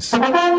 [0.00, 0.58] Thank.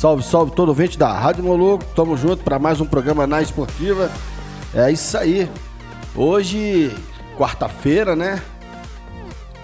[0.00, 1.84] Salve, salve todo ouvinte da Rádio Moloco.
[1.94, 4.10] Tamo junto para mais um programa na Esportiva.
[4.74, 5.46] É isso aí.
[6.16, 6.90] Hoje,
[7.36, 8.40] quarta-feira, né?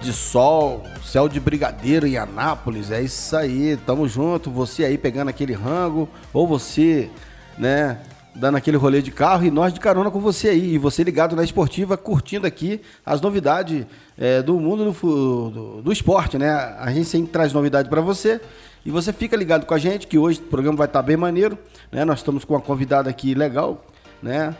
[0.03, 2.91] De sol, céu de brigadeiro em Anápolis.
[2.91, 3.78] É isso aí.
[3.87, 4.51] Tamo junto.
[4.51, 7.09] Você aí pegando aquele rango, ou você,
[7.56, 7.97] né,
[8.34, 10.75] dando aquele rolê de carro e nós de carona com você aí.
[10.75, 13.87] E você ligado na esportiva, curtindo aqui as novidades
[14.19, 16.50] é, do mundo do, do, do, esporte, né?
[16.78, 18.39] A gente sempre traz novidade para você.
[18.87, 21.17] E você fica ligado com a gente, que hoje o programa vai estar tá bem
[21.17, 21.59] maneiro.
[21.91, 22.05] Né?
[22.05, 23.84] Nós estamos com uma convidada aqui legal,
[24.23, 24.55] né?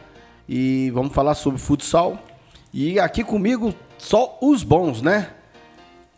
[0.49, 2.19] E vamos falar sobre futsal.
[2.75, 5.31] E aqui comigo, só os bons, né?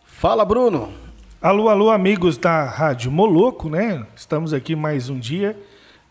[0.05, 0.91] Fala, Bruno.
[1.39, 4.07] Alô, alô, amigos da Rádio Moloco, né?
[4.17, 5.55] Estamos aqui mais um dia.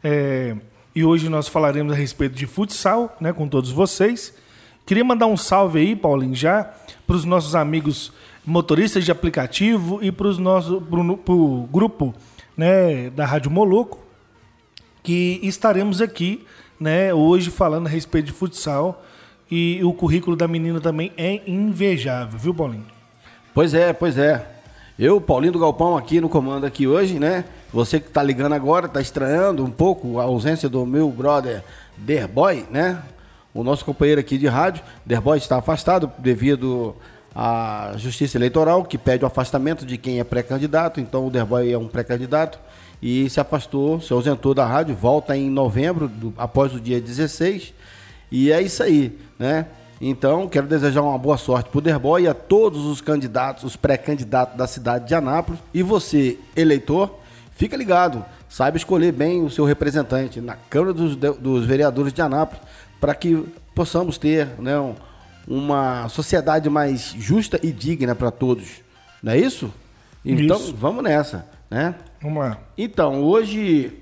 [0.03, 0.55] É...
[0.93, 4.35] E hoje nós falaremos a respeito de futsal, né, com todos vocês.
[4.85, 6.71] Queria mandar um salve aí, Paulinho, já
[7.07, 8.13] para os nossos amigos
[8.47, 12.15] motoristas de aplicativo e para o grupo,
[12.55, 13.99] né, da Rádio Moloco,
[15.03, 16.45] que estaremos aqui,
[16.79, 19.03] né, hoje falando a respeito de futsal
[19.51, 22.85] e o currículo da menina também é invejável, viu, Paulinho?
[23.53, 24.47] Pois é, pois é.
[24.97, 27.43] Eu, Paulinho do Galpão, aqui no comando aqui hoje, né?
[27.73, 31.63] Você que está ligando agora, está estranhando um pouco a ausência do meu brother
[31.97, 33.03] Derboy, né?
[33.53, 36.95] O nosso companheiro aqui de rádio, Derboy está afastado devido
[37.39, 40.99] à Justiça Eleitoral, que pede o afastamento de quem é pré-candidato.
[40.99, 42.57] Então o Derboy é um pré-candidato
[42.99, 47.75] e se afastou, se ausentou da rádio, volta em novembro, do, após o dia 16.
[48.31, 49.67] E é isso aí, né?
[50.01, 53.75] Então, quero desejar uma boa sorte para o Derboy e a todos os candidatos, os
[53.75, 55.59] pré-candidatos da cidade de Anápolis.
[55.71, 57.19] E você, eleitor,
[57.51, 62.61] fica ligado, saiba escolher bem o seu representante na Câmara dos, dos Vereadores de Anápolis
[62.99, 63.43] para que
[63.75, 64.73] possamos ter né,
[65.47, 68.81] uma sociedade mais justa e digna para todos.
[69.23, 69.73] Não é isso?
[70.25, 70.75] Então, isso.
[70.75, 71.95] vamos nessa, né?
[72.21, 72.59] Vamos lá.
[72.77, 73.93] Então, hoje,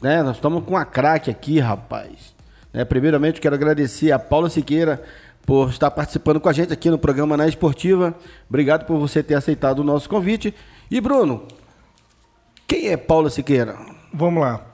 [0.00, 2.34] né, nós estamos com a craque aqui, rapaz.
[2.72, 5.02] Né, primeiramente, quero agradecer a Paula Siqueira
[5.44, 8.14] por estar participando com a gente aqui no programa Na Esportiva.
[8.48, 10.54] Obrigado por você ter aceitado o nosso convite.
[10.90, 11.46] E Bruno,
[12.66, 13.76] quem é Paula Siqueira?
[14.12, 14.64] Vamos lá.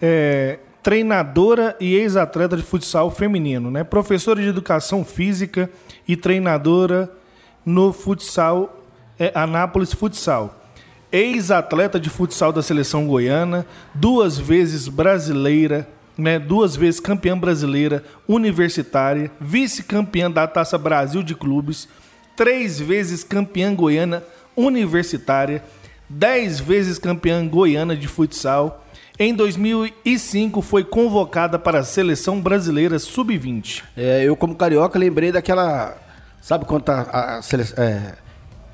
[0.00, 3.82] É, treinadora e ex-atleta de futsal feminino, né?
[3.82, 5.70] Professora de educação física
[6.06, 7.10] e treinadora
[7.64, 8.84] no futsal
[9.18, 10.60] é, Anápolis Futsal.
[11.10, 19.30] Ex-atleta de futsal da seleção goiana, duas vezes brasileira, né, duas vezes campeã brasileira universitária,
[19.40, 21.88] vice-campeã da Taça Brasil de Clubes,
[22.36, 24.22] três vezes campeã goiana
[24.54, 25.64] universitária,
[26.10, 28.83] dez vezes campeã goiana de futsal.
[29.16, 33.84] Em 2005 foi convocada para a seleção brasileira sub-20.
[33.96, 35.96] É, eu como carioca lembrei daquela,
[36.42, 37.40] sabe quando tá a, a
[37.80, 38.14] é,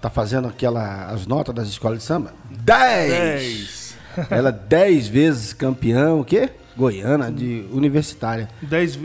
[0.01, 2.33] tá fazendo aquela as notas das escolas de samba?
[2.49, 3.11] Dez.
[3.11, 3.97] dez.
[4.31, 6.49] Ela dez vezes campeã, o quê?
[6.75, 8.49] Goiana, de universitária.
[8.63, 8.99] Dez,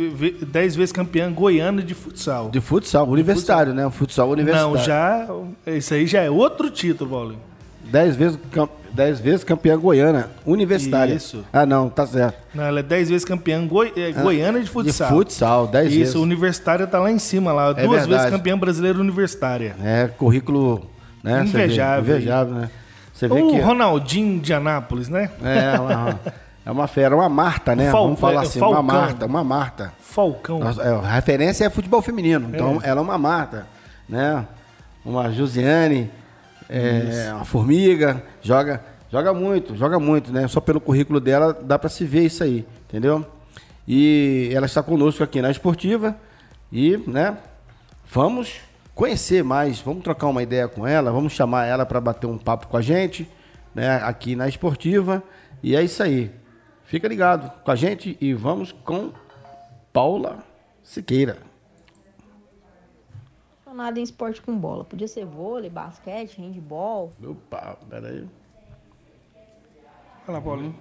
[0.47, 2.49] dez vezes campeã goiana de futsal.
[2.49, 3.89] De futsal, universitário, de futsal.
[3.89, 3.97] né?
[3.97, 4.73] Futsal universitário.
[4.73, 5.27] Não, já.
[5.73, 7.41] Isso aí já é outro título, Paulinho.
[7.91, 8.39] Dez vezes,
[8.95, 11.13] dez vezes campeã goiana, universitária.
[11.13, 11.45] Isso.
[11.51, 12.37] Ah, não, tá certo.
[12.53, 15.09] Não, ela é dez vezes campeã goi, é, ah, goiana de futsal.
[15.09, 16.13] De futsal, dez Isso, vezes.
[16.13, 17.71] Isso, universitária tá lá em cima, lá.
[17.71, 18.09] É duas verdade.
[18.09, 19.75] vezes campeã brasileira universitária.
[19.83, 20.89] É, currículo.
[21.21, 22.15] Né, invejável.
[22.15, 22.69] invejável, né?
[23.13, 23.59] Você vê o que...
[23.59, 25.29] Ronaldinho de Anápolis, né?
[25.43, 26.19] É, uma,
[26.65, 27.89] é uma fera, uma Marta, né?
[27.91, 28.03] Fal...
[28.03, 28.81] Vamos falar é, assim, Falcão.
[28.81, 29.93] uma Marta, uma Marta.
[29.99, 30.59] Falcão.
[30.61, 32.89] É, a referência é futebol feminino, então é.
[32.89, 33.65] ela é uma Marta,
[34.07, 34.45] né?
[35.03, 36.11] Uma Josiane,
[36.69, 40.47] é, uma Formiga, joga, joga muito, joga muito, né?
[40.47, 43.25] Só pelo currículo dela dá para se ver isso aí, entendeu?
[43.87, 46.15] E ela está conosco aqui na Esportiva
[46.71, 47.37] E, né,
[48.11, 48.55] vamos
[48.95, 52.67] conhecer mais, vamos trocar uma ideia com ela, vamos chamar ela para bater um papo
[52.67, 53.29] com a gente,
[53.73, 55.23] né, aqui na Esportiva.
[55.61, 56.31] E é isso aí.
[56.85, 59.11] Fica ligado com a gente e vamos com
[59.93, 60.43] Paula
[60.83, 61.44] Siqueira.
[63.75, 64.85] Nada em esporte com bola.
[64.85, 67.11] Podia ser vôlei, basquete, handball.
[67.21, 68.25] Opa, peraí.
[70.25, 70.75] Olha lá, Paulinho.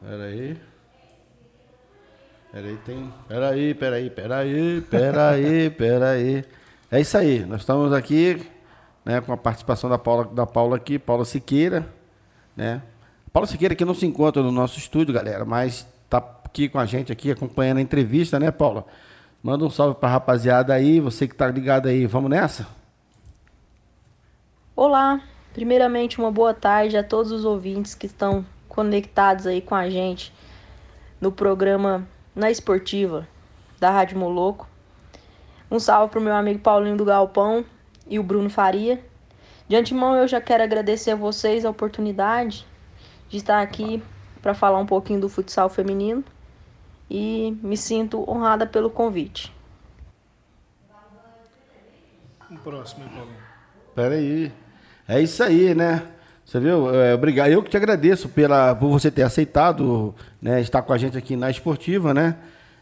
[0.00, 0.56] Peraí.
[2.52, 3.12] Peraí, tem.
[3.26, 6.44] Peraí, peraí, peraí, peraí, peraí.
[6.92, 7.44] É isso aí.
[7.44, 8.40] Nós estamos aqui,
[9.04, 11.92] né, com a participação da Paula, da Paula aqui, Paula Siqueira,
[12.56, 12.80] né?
[13.32, 16.86] Paula Siqueira que não se encontra no nosso estúdio, galera, mas tá aqui com a
[16.86, 18.86] gente aqui acompanhando a entrevista, né, Paula?
[19.40, 22.06] Manda um salve pra rapaziada aí, você que tá ligado aí.
[22.06, 22.66] Vamos nessa?
[24.74, 25.20] Olá,
[25.54, 30.34] primeiramente uma boa tarde a todos os ouvintes que estão conectados aí com a gente
[31.20, 32.04] no programa
[32.34, 33.28] Na Esportiva
[33.78, 34.68] da Rádio Moloco.
[35.70, 37.64] Um salve pro meu amigo Paulinho do Galpão
[38.08, 39.00] e o Bruno Faria.
[39.68, 42.66] De antemão eu já quero agradecer a vocês a oportunidade
[43.28, 44.02] de estar aqui
[44.42, 46.24] para falar um pouquinho do futsal feminino
[47.10, 49.52] e me sinto honrada pelo convite.
[52.50, 53.36] O próximo, hein, Paulinho.
[53.94, 54.52] Peraí.
[55.06, 56.02] É isso aí, né?
[56.44, 56.94] Você viu?
[56.94, 57.48] É, obrigado.
[57.50, 61.36] Eu que te agradeço pela, por você ter aceitado né, estar com a gente aqui
[61.36, 62.36] na Esportiva, né?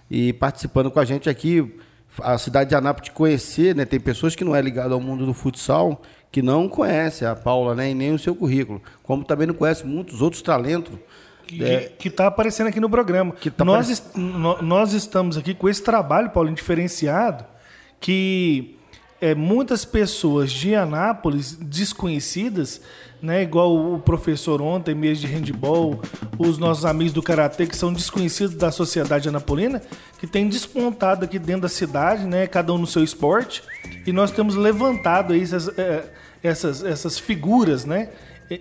[0.09, 1.77] E participando com a gente aqui.
[2.23, 3.85] A cidade de Anápolis te conhecer, né?
[3.85, 6.01] Tem pessoas que não é ligado ao mundo do futsal
[6.31, 7.91] que não conhece a Paula, né?
[7.91, 8.81] E nem o seu currículo.
[9.03, 10.95] Como também não conhece muitos outros talentos.
[11.47, 11.93] Que, É.
[11.97, 13.33] que tá aparecendo aqui no programa.
[13.57, 17.45] Tá nós, est- nós estamos aqui com esse trabalho, Paulinho, diferenciado,
[18.01, 18.77] que
[19.21, 22.81] é, muitas pessoas de Anápolis desconhecidas,
[23.23, 26.01] né, igual o professor ontem, mês de handball,
[26.39, 29.81] os nossos amigos do Karatê, que são desconhecidos da sociedade anapolina,
[30.19, 33.63] que tem despontado aqui dentro da cidade, né, cada um no seu esporte,
[34.07, 36.05] e nós temos levantado aí essas, é,
[36.43, 38.11] essas, essas figuras, né,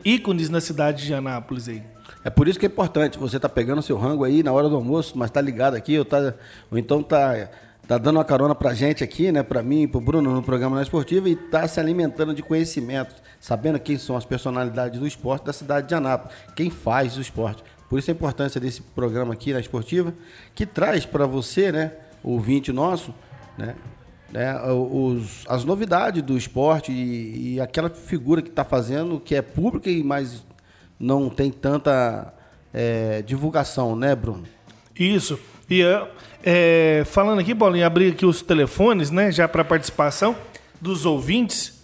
[0.05, 1.83] ícones na cidade de Anápolis aí.
[2.25, 3.19] É por isso que é importante.
[3.19, 6.03] Você tá pegando seu rango aí na hora do almoço, mas tá ligado aqui, ou,
[6.03, 6.33] tá,
[6.71, 7.51] ou então tá,
[7.87, 9.43] tá dando uma carona pra gente aqui, né?
[9.43, 13.79] Pra mim, pro Bruno no programa na Esportiva e tá se alimentando de conhecimento, sabendo
[13.79, 17.63] quem são as personalidades do esporte da cidade de Anápolis, quem faz o esporte.
[17.87, 20.11] Por isso a importância desse programa aqui na Esportiva,
[20.55, 21.91] que traz para você, né,
[22.23, 23.13] ouvinte nosso,
[23.55, 23.75] né,
[24.33, 29.43] né, os, as novidades do esporte e, e aquela figura que está fazendo, que é
[29.43, 30.43] pública e mais
[30.99, 32.33] não tem tanta
[32.73, 34.43] é, divulgação, né, Bruno?
[34.97, 35.39] Isso.
[35.69, 36.07] E é,
[36.43, 40.35] é, falando aqui, Paulinho, abrir aqui os telefones, né, já para participação
[40.79, 41.83] dos ouvintes.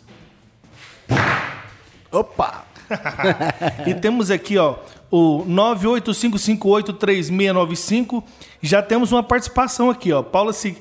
[2.12, 2.66] Opa!
[3.88, 4.76] E temos aqui, ó,
[5.10, 8.22] o 985583695.
[8.62, 10.22] Já temos uma participação aqui, ó.
[10.22, 10.78] Paula, Si,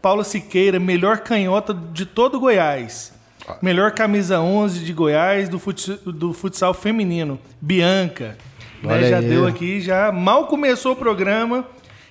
[0.00, 3.17] Paula Siqueira, melhor canhota de todo Goiás.
[3.62, 7.38] Melhor camisa 11 de Goiás do, fut, do futsal feminino.
[7.60, 8.36] Bianca.
[8.82, 9.28] Né, já aí.
[9.28, 11.64] deu aqui, já mal começou o programa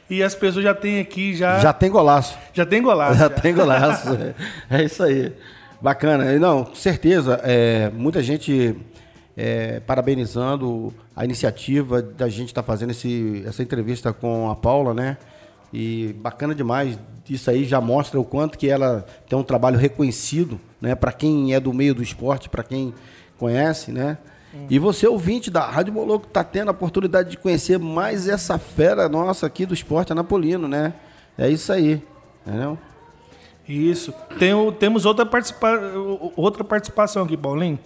[0.10, 2.38] e as pessoas já têm aqui, já, Já tem golaço.
[2.54, 3.14] já tem golaço.
[3.14, 3.30] Já já.
[3.30, 4.08] tem golaço.
[4.70, 5.34] é isso aí.
[5.82, 6.38] Bacana.
[6.40, 8.76] Não, com certeza, é, muita gente
[9.36, 15.18] é, parabenizando a iniciativa da gente estar fazendo esse, essa entrevista com a Paula, né?
[15.74, 16.98] E bacana demais.
[17.30, 20.96] Isso aí já mostra o quanto que ela tem um trabalho reconhecido, né?
[20.96, 22.94] Para quem é do meio do esporte, para quem
[23.38, 24.18] conhece, né?
[24.70, 29.08] E você, ouvinte da Rádio Moloco, está tendo a oportunidade de conhecer mais essa fera
[29.08, 30.94] nossa aqui do esporte anapolino, né?
[31.38, 32.02] É isso aí,
[32.46, 32.78] entendeu?
[33.68, 34.14] Isso.
[34.40, 35.80] Tem o- temos outra, participa
[36.36, 37.78] outra participação aqui, Paulinho.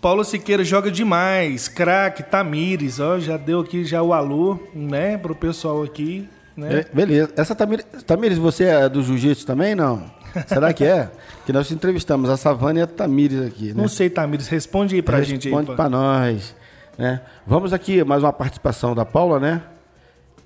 [0.00, 1.66] Paulo Siqueira joga demais.
[1.68, 6.80] Craque, Tamires, ó, já deu aqui já o alô, né, pro pessoal aqui, né?
[6.80, 7.32] É, beleza.
[7.36, 10.04] Essa Tamires, Tamires, você é do jiu-jitsu também, não?
[10.46, 11.10] Será que é?
[11.44, 13.74] que nós entrevistamos a Savana e a Tamires aqui, né?
[13.74, 15.54] Não sei, Tamires, responde aí pra gente aí.
[15.54, 16.54] Responde pra nós,
[16.96, 17.20] né?
[17.46, 19.62] Vamos aqui, mais uma participação da Paula, né?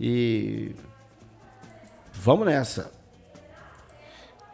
[0.00, 0.74] E...
[2.12, 2.90] Vamos nessa.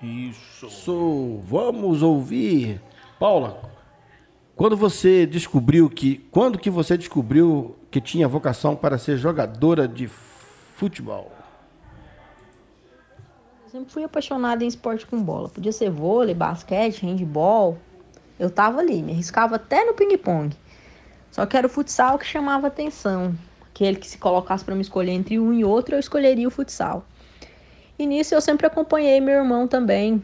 [0.03, 0.69] Isso.
[0.69, 2.81] So, vamos ouvir.
[3.19, 3.63] Paula,
[4.57, 6.27] quando você descobriu que...
[6.31, 10.09] Quando que você descobriu que tinha vocação para ser jogadora de
[10.77, 11.33] futebol?
[13.75, 15.49] Sempre fui apaixonada em esporte com bola.
[15.49, 17.77] Podia ser vôlei, basquete, handball.
[18.39, 20.57] Eu tava ali, me arriscava até no ping-pong.
[21.33, 23.37] Só que era o futsal que chamava atenção.
[23.69, 27.05] Aquele que se colocasse para me escolher entre um e outro, eu escolheria o futsal.
[27.99, 30.23] E nisso eu sempre acompanhei meu irmão também,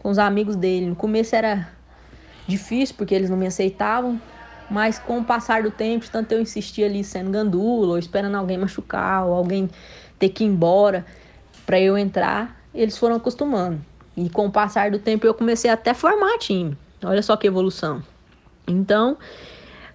[0.00, 0.86] com os amigos dele.
[0.86, 1.72] No começo era
[2.46, 4.22] difícil, porque eles não me aceitavam.
[4.70, 8.58] Mas com o passar do tempo, tanto eu insistia ali sendo gandula, ou esperando alguém
[8.58, 9.68] machucar, ou alguém
[10.20, 11.04] ter que ir embora
[11.66, 13.80] para eu entrar, eles foram acostumando.
[14.16, 16.76] E com o passar do tempo eu comecei até a formar time.
[17.04, 18.02] Olha só que evolução.
[18.66, 19.16] Então,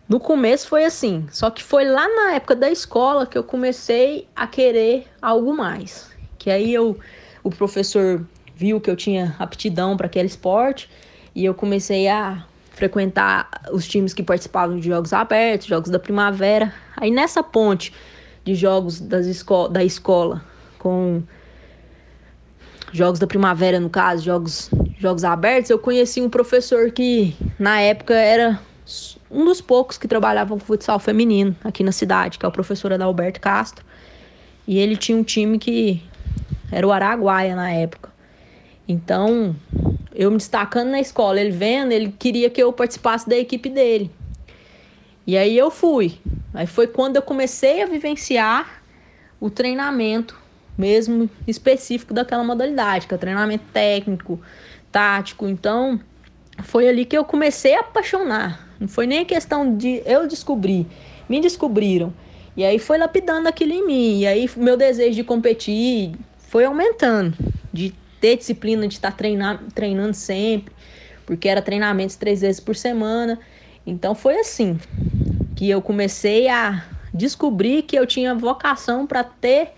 [0.10, 4.27] no começo foi assim, só que foi lá na época da escola que eu comecei
[4.36, 6.12] a querer algo mais.
[6.38, 6.98] Que aí eu
[7.43, 10.89] o professor viu que eu tinha aptidão para aquele esporte
[11.34, 16.74] e eu comecei a frequentar os times que participavam de jogos abertos, jogos da primavera.
[16.96, 17.93] Aí nessa ponte
[18.43, 20.43] de jogos das esco da escola
[20.79, 21.24] com
[22.91, 28.13] jogos da primavera, no caso, jogos, jogos abertos, eu conheci um professor que na época
[28.13, 28.60] era
[29.29, 32.94] um dos poucos que trabalhava com futsal feminino aqui na cidade, que é o professor
[32.94, 33.86] Adalberto Castro.
[34.67, 36.01] E ele tinha um time que
[36.72, 38.12] era o Araguaia na época.
[38.88, 39.56] Então,
[40.15, 44.10] eu me destacando na escola, ele vendo, ele queria que eu participasse da equipe dele.
[45.25, 46.17] E aí eu fui.
[46.53, 48.82] Aí foi quando eu comecei a vivenciar
[49.39, 50.38] o treinamento
[50.77, 54.39] mesmo específico daquela modalidade, que é o treinamento técnico,
[54.91, 55.48] tático.
[55.48, 56.00] Então,
[56.63, 58.67] foi ali que eu comecei a apaixonar.
[58.79, 60.86] Não foi nem questão de eu descobrir,
[61.27, 62.13] me descobriram.
[62.55, 64.19] E aí foi lapidando aquilo em mim.
[64.19, 67.36] E aí meu desejo de competir foi aumentando,
[67.72, 70.74] de ter disciplina, de estar treinando, treinando sempre,
[71.25, 73.39] porque era treinamentos três vezes por semana.
[73.86, 74.79] Então foi assim
[75.55, 79.74] que eu comecei a descobrir que eu tinha vocação para ter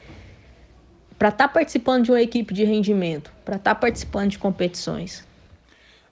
[1.19, 5.27] para estar tá participando de uma equipe de rendimento, para estar tá participando de competições.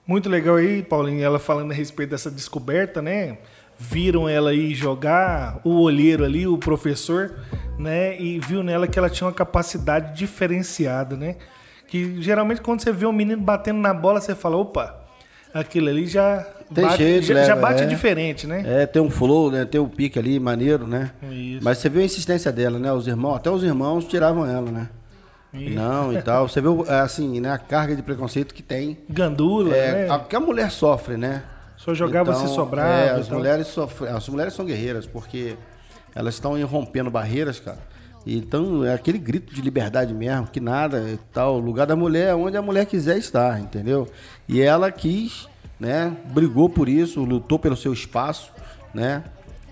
[0.06, 3.38] Muito legal aí, Paulinho, ela falando a respeito dessa descoberta, né?
[3.78, 7.38] Viram ela aí jogar, o olheiro ali, o professor,
[7.78, 8.20] né?
[8.20, 11.36] E viu nela que ela tinha uma capacidade diferenciada, né?
[11.86, 14.98] Que geralmente quando você vê um menino batendo na bola, você fala, opa,
[15.54, 17.44] aquilo ali já tem bate, jeito, já, né?
[17.44, 17.86] já bate é.
[17.86, 18.62] diferente, né?
[18.66, 19.64] É, tem um flow, né?
[19.64, 21.12] Tem um pique ali, maneiro, né?
[21.30, 21.60] Isso.
[21.62, 22.92] Mas você viu a insistência dela, né?
[22.92, 24.88] Os irmãos, até os irmãos tiravam ela, né?
[25.52, 25.74] Isso.
[25.74, 26.48] Não, e tal.
[26.48, 28.98] Você vê, assim, né, a carga de preconceito que tem.
[29.08, 30.14] Gandula, É, né?
[30.14, 31.42] a, que a mulher sofre, né?
[31.76, 32.88] Só jogava Então, se sobrava.
[32.88, 34.10] É, e as mulheres sofrem.
[34.10, 35.56] As mulheres são guerreiras, porque
[36.14, 37.78] elas estão rompendo barreiras, cara.
[38.26, 41.54] Então, é aquele grito de liberdade mesmo, que nada e tal.
[41.56, 44.06] O lugar da mulher é onde a mulher quiser estar, entendeu?
[44.46, 45.48] E ela quis,
[45.80, 46.14] né?
[46.26, 48.50] Brigou por isso, lutou pelo seu espaço,
[48.92, 49.22] né?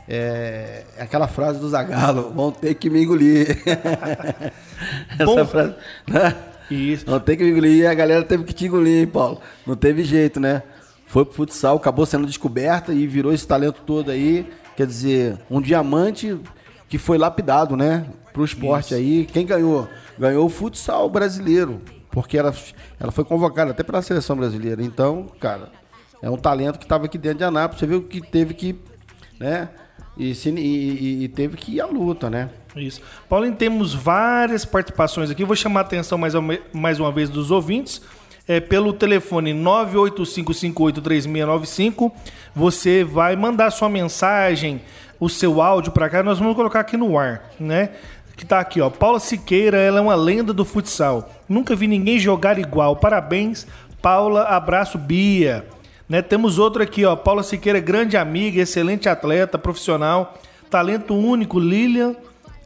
[0.09, 3.59] É aquela frase do Zagalo, vão ter que me engolir.
[5.19, 5.75] Essa Bom- frase,
[6.07, 6.35] né?
[6.71, 7.09] Isso.
[7.11, 7.73] Não tem que me engolir.
[7.83, 9.41] E a galera teve que te engolir, hein, Paulo?
[9.67, 10.63] Não teve jeito, né?
[11.07, 14.47] Foi pro futsal, acabou sendo descoberta e virou esse talento todo aí.
[14.77, 16.39] Quer dizer, um diamante
[16.89, 18.05] que foi lapidado, né?
[18.33, 19.25] Pro esporte aí.
[19.27, 19.89] Quem ganhou?
[20.19, 21.81] Ganhou o futsal brasileiro.
[22.11, 22.55] Porque ela,
[22.99, 24.83] ela foi convocada até pela seleção brasileira.
[24.83, 25.69] Então, cara,
[26.23, 27.79] é um talento que estava aqui dentro de Anápolis.
[27.81, 28.77] Você viu que teve que,
[29.39, 29.69] né?
[30.17, 32.49] E, e- e- teve que ir à luta, né?
[32.75, 33.01] Isso.
[33.29, 35.45] Paulinho, temos várias participações aqui.
[35.45, 38.01] Vou chamar a atenção mais uma, mais uma vez dos ouvintes.
[38.49, 39.53] É, pelo telefone
[40.87, 42.13] 985583695,
[42.55, 44.81] você vai mandar sua mensagem,
[45.19, 46.23] o seu áudio para cá.
[46.23, 47.91] Nós vamos colocar aqui no ar, né?
[48.37, 48.91] Que tá aqui, ó.
[48.91, 51.31] Paula Siqueira, ela é uma lenda do futsal.
[51.49, 52.95] Nunca vi ninguém jogar igual.
[52.97, 53.67] Parabéns,
[54.03, 54.43] Paula.
[54.43, 55.65] Abraço, Bia.
[56.09, 56.23] Né?
[56.23, 57.17] Temos outro aqui, ó.
[57.17, 60.39] Paula Siqueira, grande amiga, excelente atleta, profissional,
[60.71, 62.15] talento único, Lilian,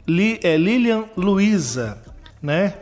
[0.07, 1.99] Li, é, Lilian Luiza,
[2.43, 2.75] né?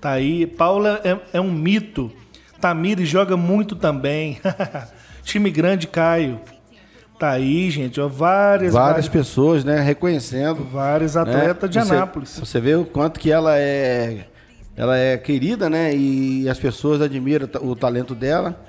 [0.00, 0.46] Tá aí.
[0.46, 2.12] Paula é, é um mito.
[2.60, 4.38] Tamires joga muito também.
[5.24, 6.40] Time grande, Caio.
[7.18, 8.08] Tá aí, gente, ó.
[8.08, 9.80] Várias, Várias várias, pessoas, né?
[9.80, 10.64] Reconhecendo.
[10.64, 11.22] vários né?
[11.22, 12.38] atletas de Você- Anápolis.
[12.38, 14.26] Você vê o quanto que ela é,
[14.76, 15.94] ela é querida, né?
[15.94, 18.60] E as pessoas admiram o talento dela.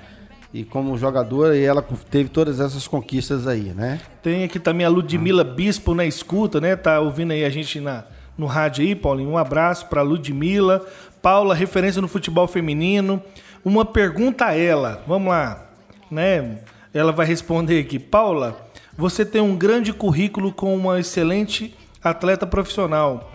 [0.56, 4.00] E como jogadora, e ela teve todas essas conquistas aí, né?
[4.22, 6.74] Tem aqui também a Ludmila Bispo na escuta, né?
[6.74, 8.04] Tá ouvindo aí a gente na,
[8.38, 9.28] no rádio aí, Paulinho.
[9.28, 10.82] Um abraço pra Ludmila.
[11.20, 13.22] Paula, referência no futebol feminino.
[13.62, 15.04] Uma pergunta a ela.
[15.06, 15.62] Vamos lá,
[16.10, 16.60] né?
[16.94, 17.98] Ela vai responder aqui.
[17.98, 18.56] Paula,
[18.96, 23.30] você tem um grande currículo com uma excelente atleta profissional,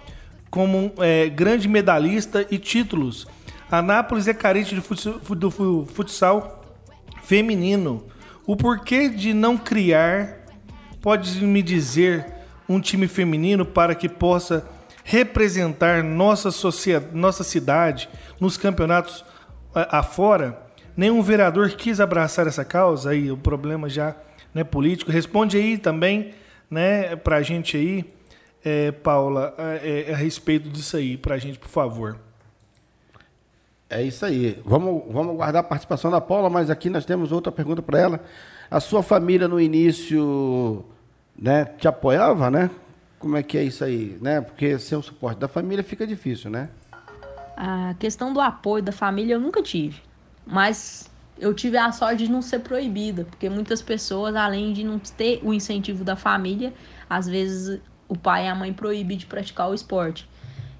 [0.49, 3.27] como é, grande medalhista e títulos.
[3.69, 6.60] Anápolis é carente de futsal
[7.23, 8.05] feminino.
[8.45, 10.45] O porquê de não criar,
[11.01, 12.25] pode me dizer,
[12.67, 14.67] um time feminino para que possa
[15.03, 18.09] representar nossa, sociedade, nossa cidade
[18.39, 19.25] nos campeonatos
[19.75, 20.61] eh, afora?
[20.95, 24.15] Nenhum vereador quis abraçar essa causa, aí o problema já
[24.53, 25.11] né, político.
[25.11, 26.33] Responde aí também
[26.69, 28.05] né, para a gente aí,
[28.63, 32.17] eh, Paula, eh, eh, a respeito disso aí, para a gente, por favor.
[33.91, 34.57] É isso aí.
[34.63, 38.23] Vamos, vamos guardar a participação da Paula, mas aqui nós temos outra pergunta para ela.
[38.69, 40.85] A sua família no início,
[41.37, 42.71] né, te apoiava, né?
[43.19, 44.39] Como é que é isso aí, né?
[44.39, 46.69] Porque sem o suporte da família fica difícil, né?
[47.57, 50.01] A questão do apoio da família eu nunca tive.
[50.47, 54.99] Mas eu tive a sorte de não ser proibida, porque muitas pessoas, além de não
[54.99, 56.73] ter o incentivo da família,
[57.09, 60.29] às vezes o pai e a mãe proíbem de praticar o esporte.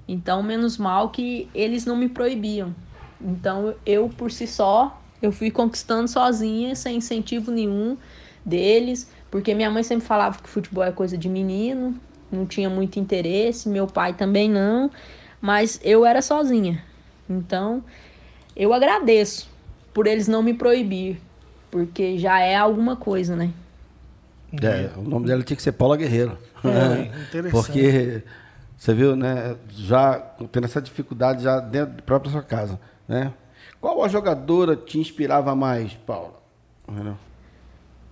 [0.08, 2.74] Então, menos mal que eles não me proibiam.
[3.22, 7.96] Então, eu por si só, eu fui conquistando sozinha, sem incentivo nenhum
[8.44, 11.94] deles, porque minha mãe sempre falava que futebol é coisa de menino,
[12.30, 14.90] não tinha muito interesse, meu pai também não,
[15.40, 16.82] mas eu era sozinha.
[17.28, 17.84] Então,
[18.56, 19.48] eu agradeço
[19.94, 21.20] por eles não me proibir,
[21.70, 23.52] porque já é alguma coisa, né?
[24.60, 26.36] É, o nome dela tinha que ser Paula Guerreiro.
[26.64, 27.50] É, interessante.
[27.50, 28.22] Porque
[28.76, 29.56] você viu, né?
[29.70, 30.18] Já
[30.50, 32.78] tendo essa dificuldade já dentro da própria sua casa,
[33.12, 33.34] né?
[33.78, 36.40] Qual a jogadora te inspirava mais, Paula?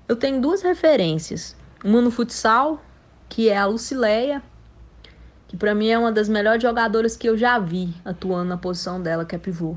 [0.07, 1.57] Eu tenho duas referências.
[1.83, 2.83] Uma no futsal,
[3.27, 4.43] que é a Lucileia,
[5.49, 9.01] que pra mim é uma das melhores jogadoras que eu já vi atuando na posição
[9.01, 9.77] dela, que é pivô.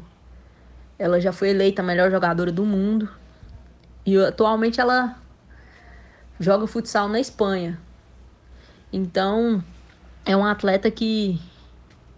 [1.00, 3.10] Ela já foi eleita a melhor jogadora do mundo.
[4.06, 5.16] E atualmente ela
[6.38, 7.80] joga futsal na Espanha.
[8.92, 9.64] Então,
[10.26, 11.40] é um atleta que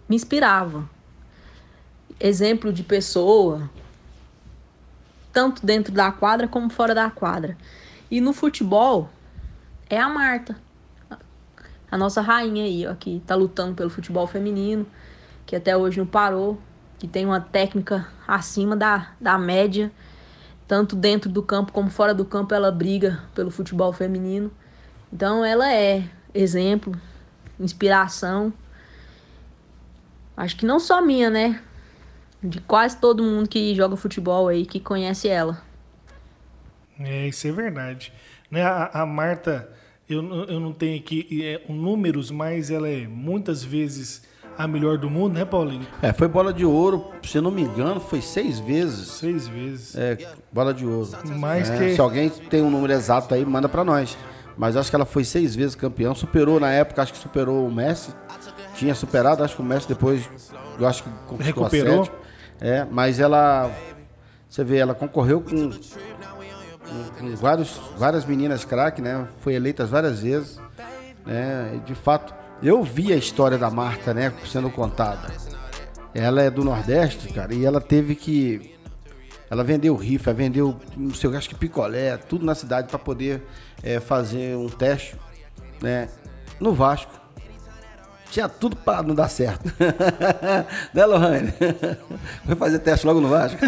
[0.08, 0.95] me inspirava.
[2.18, 3.70] Exemplo de pessoa,
[5.32, 7.56] tanto dentro da quadra como fora da quadra.
[8.10, 9.10] E no futebol,
[9.90, 10.56] é a Marta,
[11.90, 14.86] a nossa rainha aí, ó, que tá lutando pelo futebol feminino,
[15.44, 16.58] que até hoje não parou,
[16.98, 19.92] que tem uma técnica acima da, da média,
[20.66, 24.50] tanto dentro do campo como fora do campo ela briga pelo futebol feminino.
[25.12, 26.04] Então ela é
[26.34, 26.92] exemplo,
[27.60, 28.52] inspiração.
[30.36, 31.62] Acho que não só minha, né?
[32.48, 35.60] De quase todo mundo que joga futebol aí, que conhece ela.
[37.00, 38.12] É, isso é verdade.
[38.50, 39.68] Né, a, a Marta,
[40.08, 44.22] eu, não- eu não tenho aqui é, números, mas ela é muitas vezes
[44.56, 45.86] a melhor do mundo, né, Paulinho?
[46.00, 49.08] É, foi bola de ouro, se eu não me engano, foi seis vezes.
[49.08, 49.94] Seis vezes.
[49.96, 50.16] É,
[50.50, 51.10] bola de ouro.
[51.36, 54.16] Mais É, que- Se alguém tem um número exato aí, manda pra nós.
[54.56, 56.14] Mas acho que ela foi seis vezes campeão.
[56.14, 58.10] Superou na época, acho que superou o Messi.
[58.76, 60.26] Tinha superado, acho que o Messi depois,
[60.78, 61.10] eu acho que
[61.42, 62.04] Recuperou.
[62.06, 62.25] sétima.
[62.60, 63.70] É, mas ela,
[64.48, 69.26] você vê, ela concorreu com, com- com vários, várias meninas craque, né?
[69.40, 70.58] Foi eleita várias vezes,
[71.24, 71.72] né?
[71.76, 75.28] E de fato, eu vi a história da Marta, né, sendo contada.
[76.14, 78.74] Ela é do Nordeste, cara, e ela teve que
[79.50, 83.42] ela vendeu rifa, vendeu, não sei, acho que picolé, tudo na cidade para poder
[83.82, 85.14] é, fazer um teste,
[85.82, 86.08] né?
[86.58, 87.25] No Vasco.
[88.30, 89.72] Tinha tudo para não dar certo.
[90.92, 91.52] né, Lohane?
[92.44, 93.58] Foi fazer teste logo no Vasco.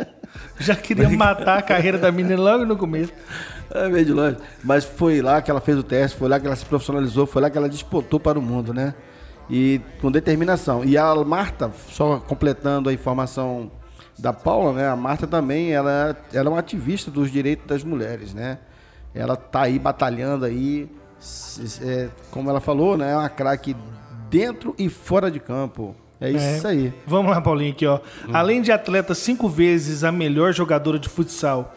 [0.58, 3.12] Já queria matar a carreira da menina logo no começo.
[3.70, 4.36] É meio de longe.
[4.64, 7.42] Mas foi lá que ela fez o teste, foi lá que ela se profissionalizou, foi
[7.42, 8.94] lá que ela disputou para o mundo, né?
[9.48, 10.84] E com determinação.
[10.84, 13.70] E a Marta, só completando a informação
[14.18, 14.88] da Paula, né?
[14.88, 18.58] A Marta também, ela, ela é uma ativista dos direitos das mulheres, né?
[19.14, 20.90] Ela tá aí batalhando aí,
[21.82, 23.12] é, como ela falou, né?
[23.12, 23.76] É uma craque
[24.30, 25.94] dentro e fora de campo.
[26.20, 26.70] É isso É.
[26.70, 26.92] aí.
[27.06, 28.00] Vamos lá, Paulinho, aqui, ó.
[28.32, 31.74] Além de atleta cinco vezes a melhor jogadora de futsal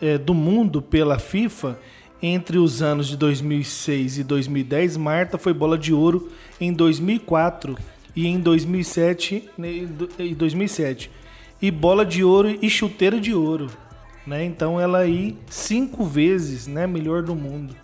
[0.00, 1.78] eh, do mundo pela FIFA,
[2.22, 7.76] entre os anos de 2006 e 2010, Marta foi bola de ouro em 2004
[8.16, 11.10] e em 2007 né, e do- e 2007
[11.60, 13.66] e bola de ouro e chuteira de ouro,
[14.26, 14.44] né?
[14.44, 17.74] Então ela aí cinco vezes, né, melhor do mundo.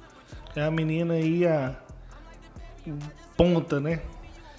[0.57, 1.75] É a menina aí a
[3.41, 4.01] ponta, né?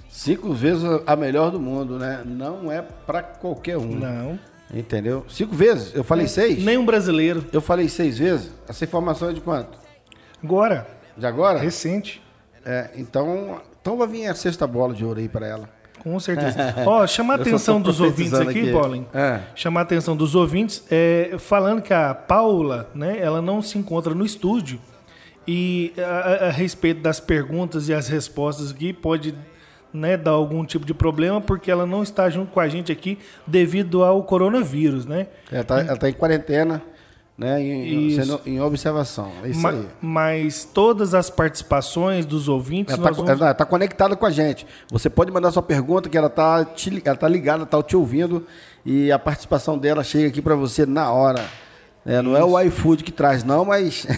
[0.10, 2.24] Cinco vezes a melhor do mundo, né?
[2.26, 3.96] Não é para qualquer um.
[3.96, 4.40] Não.
[4.74, 5.26] Entendeu?
[5.30, 5.94] Cinco vezes?
[5.94, 6.64] Eu falei seis?
[6.64, 7.46] Nem um brasileiro.
[7.54, 8.52] Eu falei seis vezes?
[8.68, 9.78] Essa informação é de quanto?
[10.44, 11.60] Agora, De agora?
[11.60, 12.22] recente.
[12.66, 15.70] É, então, então vai vir a sexta bola de ouro aí para ela.
[16.00, 16.58] Com certeza.
[16.86, 18.72] Ó, chamar a atenção dos ouvintes aqui, aqui.
[18.72, 19.08] Paulinho.
[19.14, 19.42] É.
[19.56, 24.16] Chamar a atenção dos ouvintes, é, falando que a Paula, né, ela não se encontra
[24.16, 24.80] no estúdio.
[25.48, 29.34] E a, a- respeito das perguntas e as respostas aqui, pode
[29.94, 33.18] né, dar algum tipo de problema, porque ela não está junto com a gente aqui
[33.46, 35.28] devido ao coronavírus, né?
[35.52, 36.82] Ela tá, ela tá em quarentena,
[37.38, 37.62] né?
[37.62, 39.32] Em, sendo em observação.
[39.44, 39.86] É isso Ma- aí.
[40.00, 43.58] mas todas as participações dos ouvintes, Ela nós tá, vamos...
[43.58, 44.66] tá conectada com a gente.
[44.92, 46.66] Você pode mandar sua pergunta, que ela tá,
[47.04, 48.46] ela tá ligada, tá te ouvindo.
[48.86, 51.44] E a participação dela chega aqui para você na hora.
[52.06, 54.08] É, não é o iFood que traz, não, mas.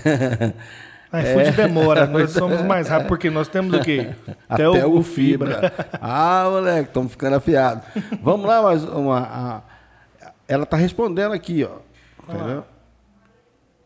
[1.14, 1.52] iFood É.
[1.52, 4.10] demora, nós somos mais rápidos, porque nós temos o quê?
[4.50, 5.72] Até, o, fibra.
[6.02, 7.84] ah, moleque, estamos ficando afiados.
[8.22, 9.20] Vamos lá, mais uma.
[9.20, 9.62] a-
[10.48, 11.78] ela tá respondendo aqui, ó.
[12.28, 12.64] Entendeu?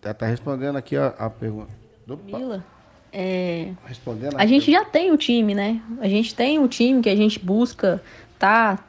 [0.03, 1.67] Ela tá respondendo aqui ó, a pergunta.
[2.09, 2.63] Opa, Mila,
[3.11, 5.81] é, respondendo a gente já tem o time, né?
[5.99, 8.01] A gente tem o time que a gente busca
[8.39, 8.79] tá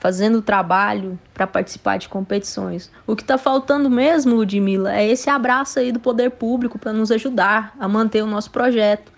[0.00, 2.90] fazendo trabalho para participar de competições.
[3.06, 7.12] O que está faltando mesmo, Ludmilla, é esse abraço aí do poder público para nos
[7.12, 9.12] ajudar a manter o nosso projeto.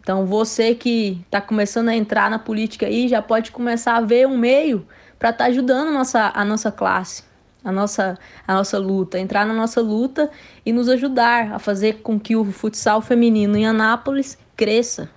[0.00, 4.26] Então, você que está começando a entrar na política aí, já pode começar a ver
[4.26, 4.86] um meio
[5.18, 7.24] para estar tá ajudando a nossa, a nossa classe,
[7.64, 10.30] a nossa, a nossa luta, entrar na nossa luta
[10.64, 15.10] e nos ajudar a fazer com que o futsal feminino em Anápolis cresça.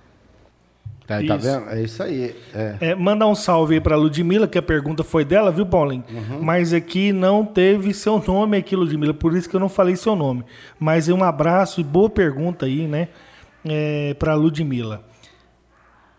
[1.06, 1.70] Tá, tá vendo?
[1.70, 2.34] É isso aí.
[2.52, 2.76] É.
[2.80, 6.02] É, mandar um salve aí pra Ludmilla, que a pergunta foi dela, viu, Paulinho?
[6.10, 6.42] Uhum.
[6.42, 10.16] Mas aqui não teve seu nome aqui, Ludmilla, por isso que eu não falei seu
[10.16, 10.44] nome.
[10.80, 13.08] Mas é um abraço e boa pergunta aí, né,
[13.64, 15.04] é, pra Ludmilla.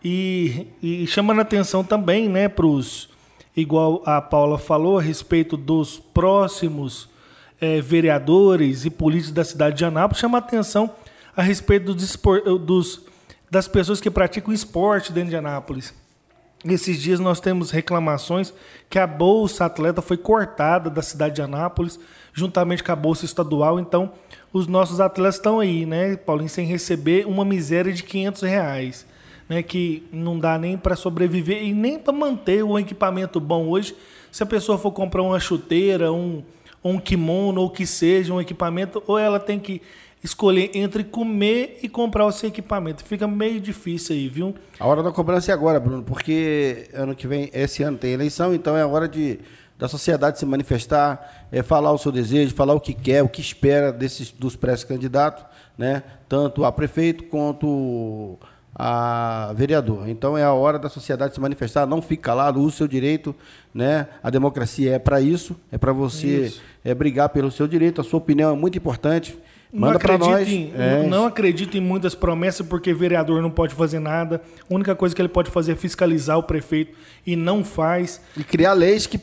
[0.01, 3.09] E, e chamando atenção também, né, pros,
[3.57, 7.09] igual a Paula falou, a respeito dos próximos
[7.59, 10.89] é, vereadores e políticos da cidade de Anápolis, chama atenção
[11.35, 12.17] a respeito dos,
[12.61, 13.05] dos
[13.49, 15.93] das pessoas que praticam esporte dentro de Anápolis.
[16.65, 18.53] Esses dias nós temos reclamações
[18.89, 21.99] que a bolsa atleta foi cortada da cidade de Anápolis,
[22.33, 23.79] juntamente com a bolsa estadual.
[23.79, 24.11] Então,
[24.51, 29.05] os nossos atletas estão aí, né, Paulinho, sem receber uma miséria de 500 reais,
[29.47, 33.95] né, que não dá nem para sobreviver e nem para manter o equipamento bom hoje.
[34.31, 36.43] Se a pessoa for comprar uma chuteira, um,
[36.83, 39.81] um kimono ou que seja um equipamento, ou ela tem que
[40.23, 43.03] escolher entre comer e comprar o seu equipamento.
[43.03, 44.55] Fica meio difícil aí, viu?
[44.79, 48.53] A hora da cobrança é agora, Bruno, porque ano que vem, esse ano tem eleição,
[48.53, 49.39] então é a hora de
[49.77, 53.39] da sociedade se manifestar, é falar o seu desejo, falar o que quer, o que
[53.39, 55.45] espera desses dos pré-candidatos,
[55.77, 56.01] né?
[56.27, 58.39] Tanto a prefeito quanto
[58.73, 60.09] a vereador.
[60.09, 63.35] Então é a hora da sociedade se manifestar, não fique calado, use o seu direito,
[63.73, 64.07] né?
[64.23, 66.51] A democracia é para isso, é para você
[66.83, 69.37] é, brigar pelo seu direito, a sua opinião é muito importante.
[69.71, 70.47] Manda para nós.
[70.47, 71.03] Em, é.
[71.07, 74.41] Não acredito em muitas promessas porque vereador não pode fazer nada.
[74.69, 78.21] A única coisa que ele pode fazer é fiscalizar o prefeito e não faz.
[78.35, 79.19] E criar leis que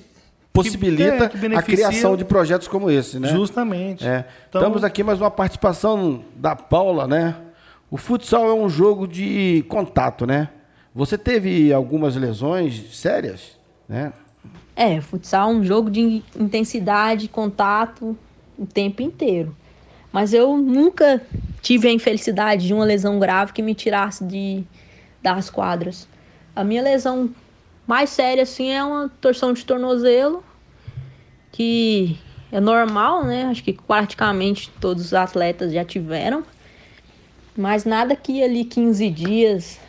[0.53, 3.29] possibilita que, é, que a criação de projetos como esse, né?
[3.29, 4.07] Justamente.
[4.07, 4.25] É.
[4.49, 7.37] Então, Estamos aqui mais uma participação da Paula, né?
[7.91, 10.51] O futsal é um jogo de contato, né?
[10.95, 14.13] Você teve algumas lesões sérias, né?
[14.77, 18.17] É, futsal é um jogo de intensidade, contato
[18.57, 19.55] o tempo inteiro.
[20.15, 21.21] Mas eu nunca
[21.61, 24.63] tive a infelicidade de uma lesão grave que me tirasse de,
[25.21, 26.07] das quadras.
[26.55, 27.35] A minha lesão
[27.85, 30.45] mais séria, assim, é uma torção de tornozelo,
[31.51, 32.17] que
[32.53, 33.47] é normal, né?
[33.47, 36.45] Acho que praticamente todos os atletas já tiveram.
[37.57, 39.81] Mas nada que ali 15 dias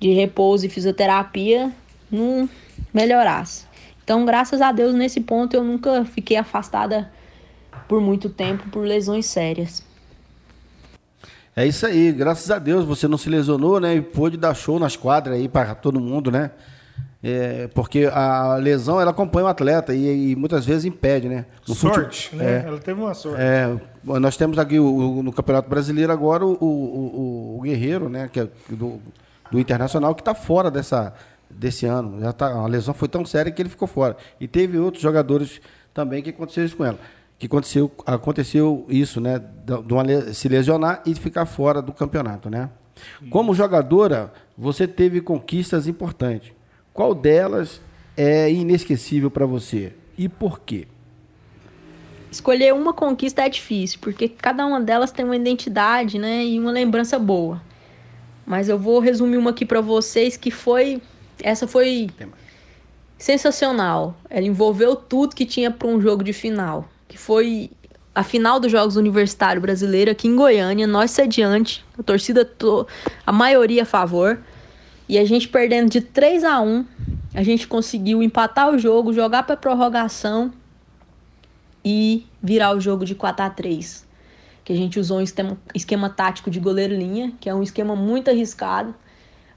[0.00, 1.70] de repouso e fisioterapia
[2.10, 2.48] não
[2.94, 3.66] melhorasse.
[4.02, 7.12] Então, graças a Deus, nesse ponto eu nunca fiquei afastada
[7.88, 9.82] por muito tempo por lesões sérias.
[11.56, 13.96] É isso aí, graças a Deus você não se lesionou, né?
[13.96, 16.52] E pôde dar show nas quadras aí para todo mundo, né?
[17.20, 21.46] É, porque a lesão ela acompanha o atleta e, e muitas vezes impede, né?
[21.66, 22.62] No sorte, futebol, né?
[22.62, 23.40] É, ela teve uma sorte.
[23.40, 28.30] É, nós temos aqui o, o, no Campeonato Brasileiro agora o, o, o Guerreiro, né?
[28.32, 29.00] Que é do,
[29.50, 31.12] do Internacional, que está fora dessa,
[31.50, 32.20] desse ano.
[32.20, 34.16] Já tá, a lesão foi tão séria que ele ficou fora.
[34.38, 35.60] E teve outros jogadores
[35.92, 37.00] também que aconteceu isso com ela
[37.38, 39.40] que aconteceu, aconteceu isso, né?
[39.64, 42.68] De uma, se lesionar e ficar fora do campeonato, né?
[43.30, 46.52] Como jogadora, você teve conquistas importantes.
[46.92, 47.80] Qual delas
[48.16, 50.88] é inesquecível para você e por quê?
[52.28, 56.72] Escolher uma conquista é difícil, porque cada uma delas tem uma identidade, né, e uma
[56.72, 57.62] lembrança boa.
[58.44, 61.00] Mas eu vou resumir uma aqui para vocês que foi
[61.40, 62.10] essa foi
[63.16, 64.16] sensacional.
[64.28, 67.70] Ela envolveu tudo que tinha para um jogo de final que foi
[68.14, 72.86] a final dos Jogos Universitário Brasileiro aqui em Goiânia, nós sediante, a torcida, to
[73.26, 74.38] a maioria a favor,
[75.08, 76.84] e a gente perdendo de 3 a 1
[77.34, 80.52] a gente conseguiu empatar o jogo, jogar para prorrogação
[81.84, 84.08] e virar o jogo de 4 a 3
[84.68, 88.28] que a gente usou um esquema, esquema tático de goleiro-linha, que é um esquema muito
[88.28, 88.94] arriscado,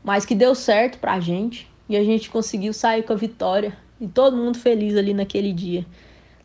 [0.02, 3.78] mas que deu certo para a gente, e a gente conseguiu sair com a vitória,
[4.00, 5.86] e todo mundo feliz ali naquele dia.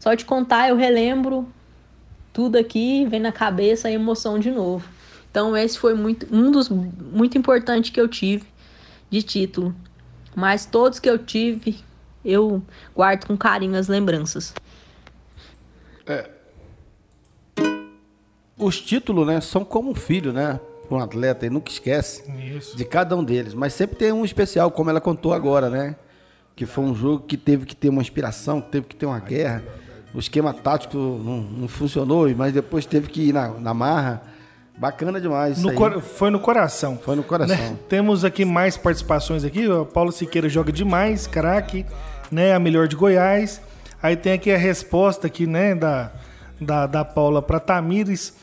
[0.06, 1.48] Só de contar, eu relembro
[2.32, 4.88] tudo aqui, vem na cabeça a emoção de novo.
[5.28, 8.44] Então esse foi muito, um dos muito importante que eu tive
[9.10, 9.74] de título.
[10.32, 11.80] Mas todos que eu tive,
[12.24, 12.62] eu
[12.94, 14.54] guardo com carinho as lembranças.
[16.06, 16.30] É.
[18.56, 20.60] Os títulos, né, são como um filho, né?
[20.88, 22.22] Um atleta, e nunca esquece
[22.56, 22.76] Isso.
[22.76, 23.54] de cada um deles.
[23.54, 25.96] Mas sempre tem um especial, como ela contou agora, né?
[26.54, 29.18] Que foi um jogo que teve que ter uma inspiração, que teve que ter uma
[29.18, 29.64] guerra
[30.16, 34.22] o esquema tático não, não, funcionou, mas depois teve que ir na, na marra.
[34.78, 35.62] Bacana demais.
[35.62, 36.96] No cor, foi no coração.
[36.96, 37.54] Foi no coração.
[37.54, 37.76] Né?
[37.86, 39.68] Temos aqui mais participações aqui.
[39.68, 41.84] O Paulo Siqueira joga demais, craque.
[42.32, 42.54] né?
[42.54, 43.60] A melhor de Goiás.
[44.02, 46.12] Aí tem aqui a resposta aqui, né, da,
[46.58, 48.34] da, da Paula para Tamires.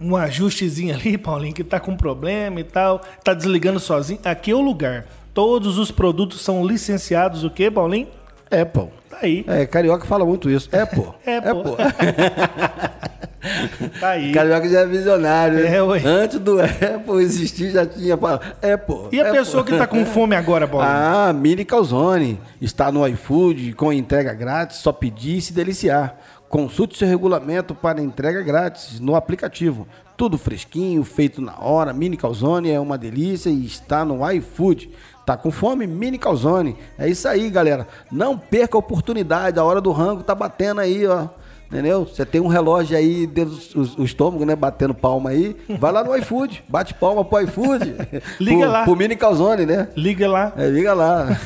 [0.00, 4.20] um ajustezinho ali, Paulinho, que está com problema e tal, está desligando sozinho.
[4.24, 5.06] Aqui é o lugar.
[5.32, 8.08] Todos os produtos são licenciados, o que, Paulinho?
[8.50, 8.88] Apple.
[9.10, 9.44] Tá aí.
[9.46, 10.68] É, carioca fala muito isso.
[10.74, 11.06] Apple.
[11.26, 11.76] Apple.
[14.00, 14.32] tá aí.
[14.32, 15.66] Carioca já é visionário.
[15.66, 16.02] É, ué.
[16.04, 19.08] Antes do Apple existir, já tinha falado Apple.
[19.12, 20.92] E a pessoa que está com fome agora, Paulinho?
[20.96, 22.38] Ah, Mini Calzone.
[22.60, 26.16] Está no iFood com entrega grátis, só pedir e se deliciar.
[26.48, 29.86] Consulte seu regulamento para entrega grátis no aplicativo.
[30.16, 31.92] Tudo fresquinho, feito na hora.
[31.92, 34.88] Mini Calzone é uma delícia e está no iFood.
[35.26, 35.88] Tá com fome?
[35.88, 36.76] Mini Calzone.
[36.96, 37.88] É isso aí, galera.
[38.12, 39.58] Não perca a oportunidade.
[39.58, 41.26] A hora do rango tá batendo aí, ó.
[41.68, 42.06] Entendeu?
[42.06, 43.56] Você tem um relógio aí dentro
[43.96, 44.54] do estômago, né?
[44.54, 45.56] Batendo palma aí.
[45.80, 46.62] Vai lá no iFood.
[46.68, 47.96] Bate palma pro iFood.
[48.38, 48.84] liga pro, lá.
[48.84, 49.88] Pro Mini Calzone, né?
[49.96, 50.52] Liga lá.
[50.56, 51.26] É, liga lá.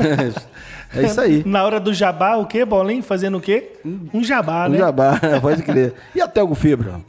[0.93, 1.43] É isso aí.
[1.47, 3.01] Na hora do jabá, o quê, Bolinho?
[3.01, 3.75] Fazendo o quê?
[4.13, 4.77] Um jabá, um né?
[4.77, 5.95] Um jabá, pode crer.
[6.13, 7.01] E a Telgo Fibra?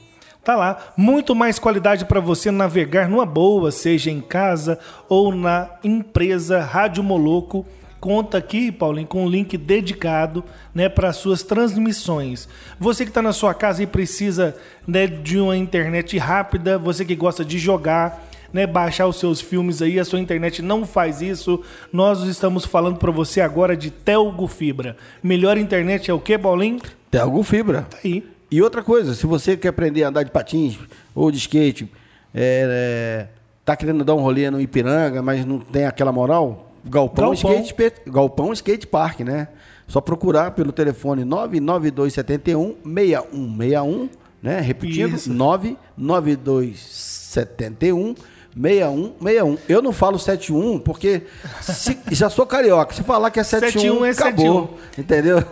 [0.44, 0.92] Tá lá.
[0.98, 7.04] Muito mais qualidade para você navegar numa boa, seja em casa ou na empresa Rádio
[7.04, 7.66] Moloco.
[8.00, 12.50] Conta aqui, Paulinho, com um link dedicado né, para suas transmissões.
[12.80, 17.16] Você que está na sua casa e precisa né, de uma internet rápida, você que
[17.16, 21.64] gosta de jogar, né, baixar os seus filmes aí, a sua internet não faz isso.
[21.94, 24.98] Nós estamos falando para você agora de Telgo Fibra.
[25.22, 26.82] Melhor internet é o que, Paulinho?
[27.12, 27.84] Telgo Fibra.
[27.84, 28.31] Tá aí.
[28.52, 30.78] E outra coisa, se você quer aprender a andar de patins
[31.16, 31.90] ou de skate,
[32.34, 33.28] é, é,
[33.64, 37.62] tá querendo dar um rolê no Ipiranga, mas não tem aquela moral, Galpão, Galpão.
[37.62, 39.48] Skate, Galpão Skate Park, né?
[39.88, 44.10] Só procurar pelo telefone 99271 6161,
[44.42, 44.60] né?
[44.60, 45.32] Repetindo, Isso.
[45.32, 48.16] 99271
[48.56, 49.58] 6161.
[49.68, 51.24] Eu não falo 71 porque
[51.62, 52.94] se- já sou carioca.
[52.94, 54.78] Se falar que é 71, 71 é acabou.
[54.98, 55.44] Entendeu?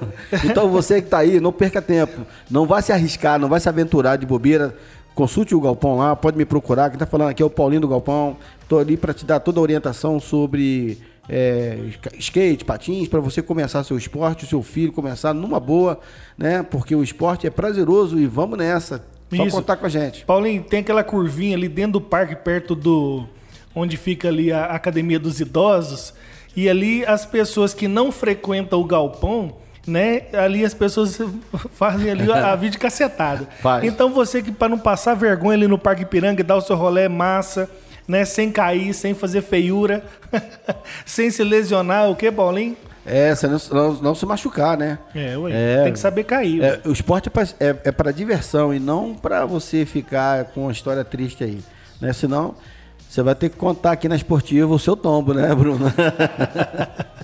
[0.44, 2.22] Então você que tá aí, não perca tempo.
[2.50, 4.76] Não vai se arriscar, não vai se aventurar de bobeira.
[5.16, 6.90] Consulte o Galpão lá, pode me procurar.
[6.90, 8.38] Quem tá falando aqui é o Paulinho do Galpão.
[8.68, 13.42] Tô ali para te dar toda a orientação sobre é, ska- skate, patins, para você
[13.42, 16.00] começar seu esporte, o seu filho começar numa boa,
[16.38, 16.64] né?
[16.64, 19.04] Porque o esporte é prazeroso e vamos nessa.
[19.36, 19.56] Só Isso.
[19.56, 20.26] contar com a gente.
[20.26, 23.28] Paulinho, tem aquela curvinha ali dentro do parque, perto do.
[23.76, 26.14] onde fica ali a academia dos idosos.
[26.56, 30.24] E ali as pessoas que não frequentam o galpão, né?
[30.34, 31.20] Ali as pessoas
[31.74, 33.48] fazem ali a, a vídeo cacetada.
[33.62, 33.84] Faz.
[33.84, 37.08] Então você que para não passar vergonha ali no Parque Piranga, dar o seu rolê
[37.08, 37.70] massa,
[38.08, 38.26] né?
[38.26, 40.04] Sem cair, sem fazer feiura,
[41.06, 42.76] sem se lesionar, o que, Paulinho?
[43.10, 44.98] É, você não, não- não se machucar, né?
[45.16, 45.52] É, ué.
[45.54, 45.84] É.
[45.84, 46.64] Tem que saber cair.
[46.64, 50.72] É, o esporte é é, é pra diversão e não pra você ficar com uma
[50.72, 51.60] história triste aí.
[52.00, 52.14] Né?
[52.14, 52.56] Senão,
[53.10, 55.92] você vai ter que contar aqui na esportiva o seu tombo, né, Bruno?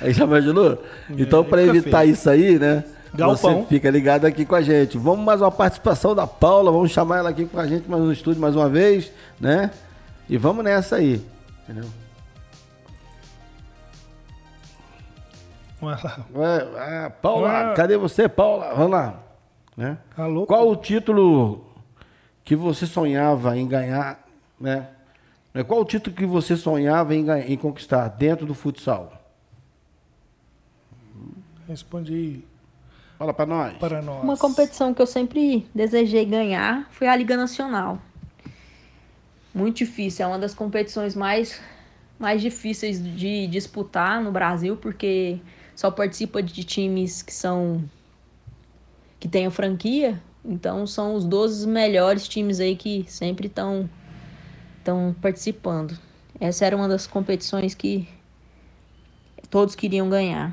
[0.00, 0.82] aí já imaginou?
[1.10, 2.12] Então, pra fica evitar feio.
[2.12, 2.84] isso aí, né?
[3.14, 3.62] Galpão.
[3.62, 4.98] Você fica ligado aqui com a gente.
[4.98, 6.70] Vamos mais uma participação da Paula.
[6.70, 9.70] Vamos chamar ela aqui com a gente mais no estúdio mais uma vez, né?
[10.28, 11.22] E vamos nessa aí.
[11.64, 11.88] Entendeu?
[15.80, 16.26] Vai lá.
[17.06, 18.74] Ah, Paula, cadê você, Paula?
[18.74, 19.22] Vamos lá.
[19.76, 19.96] Né?
[20.16, 20.44] Alô?
[20.46, 21.64] Qual o título
[22.44, 24.24] que você sonhava em ganhar,
[24.60, 24.88] né?
[25.54, 29.12] Né, Qual o título que você sonhava em, ganhar- em conquistar dentro do futsal?
[31.68, 32.44] Responde aí
[33.18, 33.74] Fala pra nós.
[33.78, 34.22] para nós.
[34.22, 37.98] Uma competição que eu sempre desejei ganhar foi a Liga Nacional.
[39.54, 41.60] Muito difícil, é uma das competições mais,
[42.18, 45.38] mais difíceis de disputar no Brasil, porque
[45.78, 47.84] só participa de times que são
[49.20, 53.88] que tenham franquia, então são os 12 melhores times aí que sempre estão
[54.78, 55.96] estão participando.
[56.40, 58.08] Essa era uma das competições que
[59.48, 60.52] todos queriam ganhar.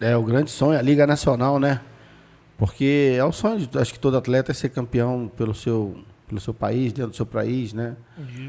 [0.00, 1.80] É o grande sonho, a Liga Nacional, né?
[2.56, 6.40] Porque é o sonho, de, acho que todo atleta é ser campeão pelo seu, pelo
[6.40, 7.96] seu país, dentro do seu país, né?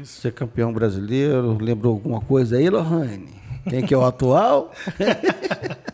[0.00, 0.20] Isso.
[0.20, 1.58] Ser campeão brasileiro.
[1.60, 3.34] Lembrou alguma coisa aí, Lohane?
[3.68, 4.72] Quem que é o atual?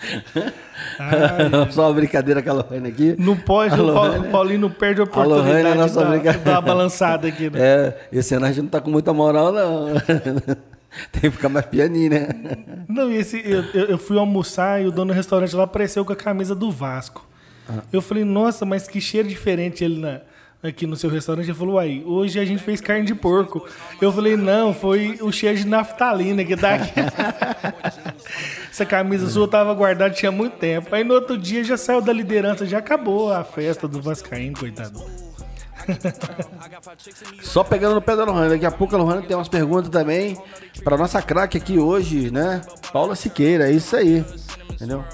[1.70, 3.14] Só uma brincadeira com a Lohane aqui.
[3.18, 6.38] Não pode, A o, Paulinho não perde a é oportunidade nossa de dar, brinca- de
[6.38, 7.50] dar uma balançada aqui.
[7.50, 7.58] Né?
[7.60, 9.88] É, esse ano a gente não tá com muita moral, não.
[11.12, 12.28] Tem que ficar mais pianinho, né?
[12.88, 16.04] Não, e esse, eu, eu eu fui almoçar e o dono do restaurante lá apareceu
[16.04, 17.24] com a camisa do Vasco.
[17.68, 17.82] Ah.
[17.92, 20.20] Eu falei, nossa, mas que cheiro diferente ele na,
[20.62, 21.46] aqui no seu restaurante.
[21.46, 23.64] Ele falou, uai, hoje a gente fez carne de porco.
[24.00, 26.90] Eu falei, não, foi o cheiro de naftalina que dá aqui.
[28.70, 30.94] Essa camisa sua tava guardada tinha muito tempo.
[30.94, 35.04] Aí no outro dia já saiu da liderança, já acabou a festa do Vascaíno, coitado.
[37.42, 38.50] Só pegando no pé da Lohane.
[38.50, 40.40] Daqui a pouco a Lohane tem umas perguntas também
[40.84, 42.60] pra nossa craque aqui hoje, né?
[42.92, 44.24] Paula Siqueira, é isso aí.
[44.70, 45.04] Entendeu?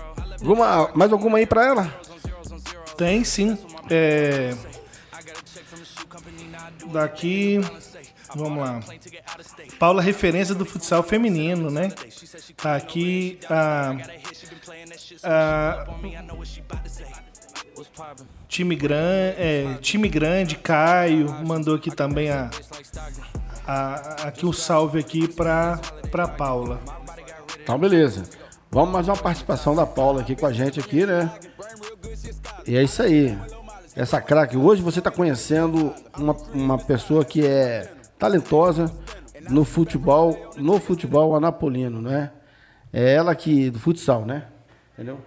[0.41, 1.95] Alguma, mais alguma aí pra ela?
[2.97, 3.59] Tem sim.
[3.91, 4.55] É...
[6.93, 7.61] Daqui.
[8.35, 8.81] Vamos lá.
[9.79, 11.93] Paula, referência do futsal feminino, né?
[12.57, 13.97] Tá aqui a.
[15.23, 15.87] a
[18.49, 22.51] time grande, é, time grande, Caio mandou aqui também a,
[23.67, 25.79] a aqui o salve aqui para
[26.11, 26.81] para Paula.
[27.63, 28.25] Então, beleza.
[28.71, 31.31] Vamos mais uma participação da Paula aqui com a gente aqui, né?
[32.67, 33.37] E é isso aí.
[33.95, 38.93] Essa craque, hoje você está conhecendo uma, uma pessoa que é talentosa
[39.49, 42.31] no futebol, no futebol anapolino, né?
[42.93, 44.45] É ela que do futsal, né?
[44.95, 45.19] Entendeu?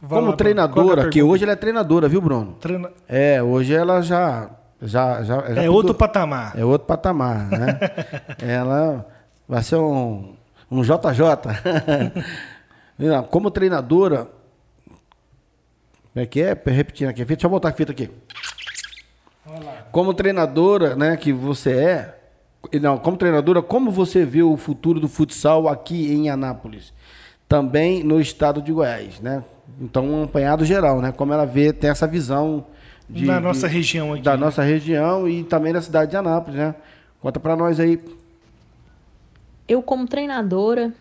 [0.00, 1.32] Vai Como lá, é treinadora, que pergunta?
[1.32, 2.52] hoje ela é treinadora, viu, Bruno?
[2.60, 6.52] Treina- É, hoje ela já já já, já É outro patamar.
[6.58, 7.78] é outro patamar, né?
[8.40, 9.06] Ela
[9.48, 10.34] vai ser um,
[10.70, 10.92] um JJ.
[13.30, 14.28] Como treinadora.
[16.12, 16.48] Como é que é?
[16.66, 17.24] Repetindo aqui.
[17.24, 18.10] Deixa eu voltar a fita aqui.
[19.92, 22.15] Como treinadora, né, que você é.
[22.80, 26.92] Não, como treinadora, como você vê o futuro do futsal aqui em Anápolis?
[27.48, 29.44] Também no estado de Goiás, né?
[29.80, 31.12] Então, um apanhado geral, né?
[31.12, 32.66] Como ela vê, tem essa visão
[33.08, 34.22] de, Na nossa de- região aqui.
[34.22, 36.74] da nossa região e também da cidade de Anápolis, né?
[37.20, 38.00] Conta pra nós aí.
[39.68, 40.92] Eu, como treinadora,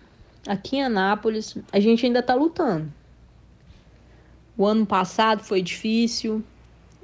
[0.47, 2.91] aqui em Anápolis, a gente ainda tá lutando.
[4.57, 6.43] O ano passado foi difícil.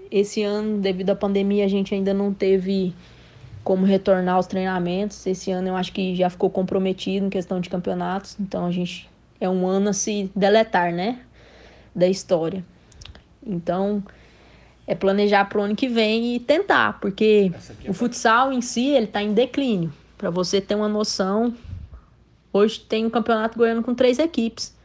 [0.09, 2.93] Esse ano, devido à pandemia, a gente ainda não teve
[3.63, 5.25] como retornar aos treinamentos.
[5.25, 8.37] Esse ano eu acho que já ficou comprometido em questão de campeonatos.
[8.39, 11.19] Então a gente é um ano a se deletar, né?
[11.95, 12.63] Da história.
[13.45, 14.03] Então
[14.87, 17.51] é planejar pro ano que vem e tentar, porque
[17.87, 19.93] o futsal em si ele tá em declínio.
[20.17, 21.53] Para você ter uma noção,
[22.51, 24.75] hoje tem um campeonato goiano com três equipes.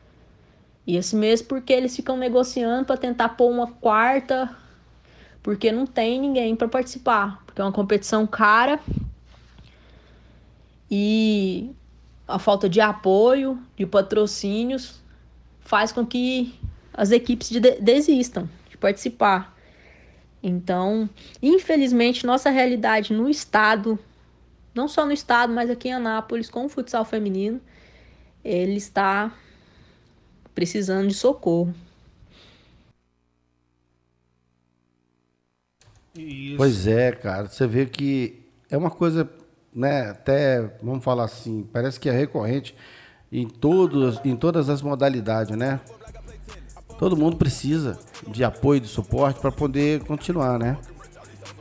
[0.87, 4.49] E esse mês porque eles ficam negociando para tentar pôr uma quarta,
[5.47, 8.81] porque não tem ninguém para participar, porque é uma competição cara.
[10.91, 11.71] E
[12.27, 15.01] a falta de apoio, de patrocínios,
[15.61, 16.59] faz com que
[16.93, 19.57] as equipes de- desistam de participar.
[20.43, 21.09] Então,
[21.41, 23.97] infelizmente, nossa realidade no estado,
[24.75, 27.61] não só no estado, mas aqui em Anápolis, com o futsal feminino,
[28.45, 29.33] ele está
[30.53, 31.73] precisando de socorro.
[36.17, 36.57] Isso.
[36.57, 37.49] Pois é, cara.
[37.49, 39.29] Você vê que é uma coisa,
[39.75, 40.11] né?
[40.11, 42.75] Até, vamos falar assim, parece que é recorrente
[43.31, 45.81] em, todos, em todas as modalidades, né?
[46.99, 50.79] Todo mundo precisa de apoio, de suporte para poder continuar, né?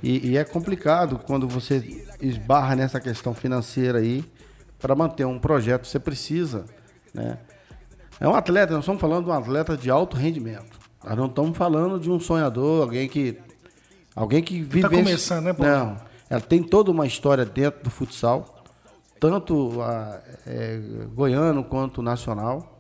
[0.02, 4.24] E, e é complicado quando você esbarra nessa questão financeira aí
[4.80, 5.88] para manter um projeto.
[5.88, 6.66] Você precisa,
[7.14, 7.38] né?
[8.20, 10.80] É um atleta, nós estamos falando de um atleta de alto rendimento.
[11.04, 13.38] Nós não estamos falando de um sonhador, alguém que
[14.16, 14.82] Alguém que vive.
[14.82, 15.72] Tá começando, né, Paulo?
[15.72, 15.98] Não.
[16.30, 18.64] Ela tem toda uma história dentro do futsal,
[19.20, 20.80] tanto a, é,
[21.14, 22.72] goiano quanto nacional.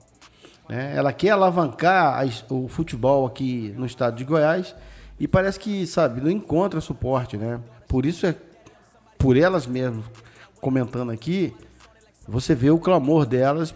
[0.67, 0.93] né?
[0.95, 4.73] Ela quer alavancar as- o futebol aqui no estado de Goiás
[5.19, 7.59] e parece que, sabe, não encontra suporte, né?
[7.87, 8.35] Por isso é
[9.17, 10.05] por elas mesmas
[10.59, 11.53] comentando aqui,
[12.27, 13.75] você vê o clamor delas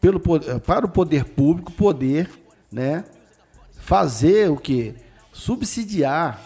[0.00, 0.18] pelo
[0.66, 2.28] para o poder público poder,
[2.70, 3.04] né,
[3.76, 4.96] fazer o que
[5.32, 6.40] subsidiar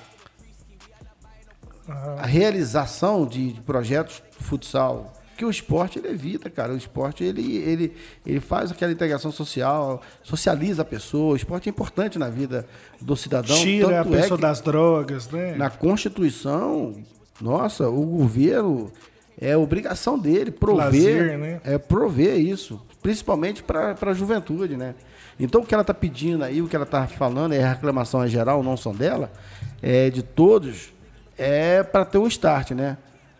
[1.88, 5.12] a realização de, de projetos de futsal.
[5.36, 6.72] Que o esporte ele evita, cara.
[6.72, 11.32] O esporte ele, ele, ele faz aquela integração social, socializa a pessoa.
[11.32, 12.66] O esporte é importante na vida
[13.00, 13.56] do cidadão.
[13.56, 15.56] Tira a é pessoa que das drogas, né?
[15.56, 16.94] Na Constituição,
[17.40, 18.92] nossa, o governo
[19.40, 21.60] é obrigação dele prover, Lazer, né?
[21.64, 24.94] é prover isso, principalmente para a juventude, né?
[25.40, 28.22] Então o que ela está pedindo aí, o que ela está falando, é a reclamação
[28.22, 29.32] é geral, não são dela,
[29.80, 30.92] é de todos,
[31.36, 32.96] é para ter o start, né?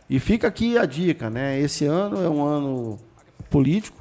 [0.09, 1.59] E fica aqui a dica, né?
[1.59, 2.99] Esse ano é um ano
[3.49, 3.99] político,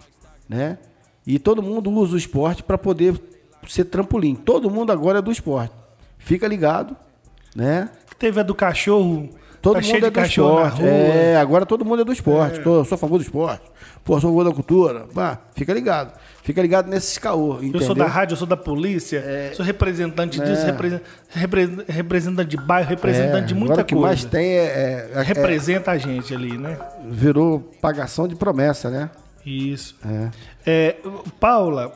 [0.48, 0.78] né?
[1.26, 3.22] E todo mundo usa o esporte para poder
[3.68, 4.36] ser trampolim.
[4.36, 5.74] Todo mundo agora é do esporte.
[6.18, 6.96] Fica ligado,
[7.56, 7.90] né?
[8.18, 9.30] Teve a do cachorro.
[9.62, 10.84] Todo tá mundo é do esporte.
[10.84, 12.60] É, agora todo mundo é do esporte.
[12.62, 13.62] Tô- sou a favor do esporte.
[14.04, 15.06] Pô, sou a favor da cultura.
[15.14, 16.14] Pá, fica ligado.
[16.44, 17.82] Fica ligado nesses caô, Eu entendeu?
[17.82, 22.90] sou da rádio, eu sou da polícia, sou representante disso, represent- repre- representante de bairro,
[22.90, 23.76] representante de muita É.
[23.76, 24.08] agora o que coisa.
[24.08, 26.78] mais tem é, é- é- Representa a gente ali, né?
[27.06, 29.12] virou pagação de promessa, né?
[29.46, 29.96] Isso.
[30.04, 30.30] É.
[30.66, 30.96] É,
[31.40, 31.92] Paula,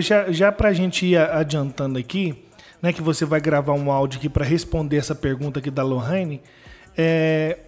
[0.00, 2.44] já, já para a gente ir adiantando aqui,
[2.82, 6.40] né, que você vai gravar um áudio aqui para responder essa pergunta aqui da Lohane,
[6.96, 7.58] é,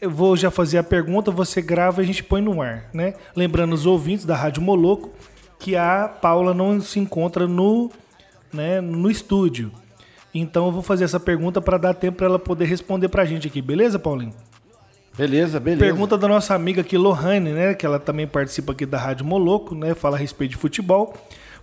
[0.00, 3.14] eu vou já fazer a pergunta, você grava e a gente põe no ar, né?
[3.34, 5.10] Lembrando os ouvintes da Rádio Moloco
[5.58, 7.90] que a Paula não se encontra no,
[8.52, 9.72] né, no estúdio.
[10.32, 13.26] Então eu vou fazer essa pergunta para dar tempo para ela poder responder para a
[13.26, 14.34] gente aqui, beleza, Paulinho?
[15.16, 15.84] Beleza, beleza.
[15.84, 17.74] Pergunta da nossa amiga aqui, Lohane, né?
[17.74, 19.92] Que ela também participa aqui da Rádio Moloco, né?
[19.94, 21.12] Fala a respeito de futebol.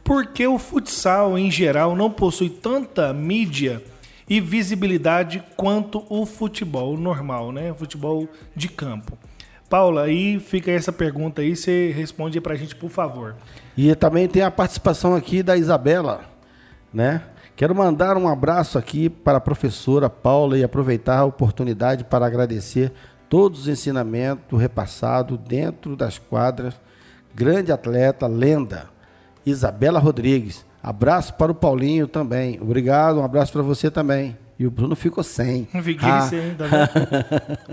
[0.04, 3.82] Por que o futsal, em geral, não possui tanta mídia
[4.30, 7.74] e visibilidade quanto o futebol normal, né?
[7.74, 9.18] Futebol de campo.
[9.70, 13.36] Paula, aí fica essa pergunta aí, você responde aí pra gente, por favor.
[13.76, 16.22] E também tem a participação aqui da Isabela,
[16.94, 17.24] né?
[17.56, 22.92] Quero mandar um abraço aqui para a professora Paula e aproveitar a oportunidade para agradecer
[23.30, 26.76] todos os ensinamentos repassados dentro das quadras.
[27.34, 28.90] Grande atleta, lenda,
[29.46, 30.66] Isabela Rodrigues.
[30.86, 32.60] Abraço para o Paulinho também.
[32.62, 34.38] Obrigado, um abraço para você também.
[34.60, 35.68] E o Bruno ficou sem.
[35.74, 36.88] Não fiquei Ah, sem ainda, né?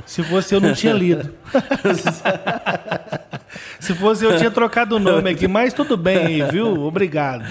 [0.06, 1.28] Se fosse eu, não tinha lido.
[3.78, 6.84] Se fosse eu, tinha trocado o nome aqui, mas tudo bem viu?
[6.84, 7.44] Obrigado.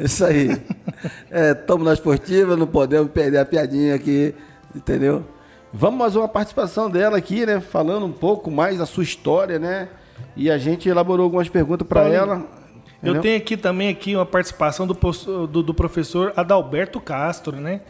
[0.00, 0.62] Isso aí.
[1.58, 4.32] Estamos na esportiva, não podemos perder a piadinha aqui,
[4.72, 5.24] entendeu?
[5.72, 7.58] Vamos mais uma participação dela aqui, né?
[7.58, 9.88] Falando um pouco mais da sua história, né?
[10.36, 12.46] E a gente elaborou algumas perguntas para Paulinho,
[13.04, 13.16] ela.
[13.16, 13.22] Eu entendeu?
[13.22, 14.94] tenho aqui também aqui uma participação do,
[15.46, 17.80] do, do professor Adalberto Castro, né?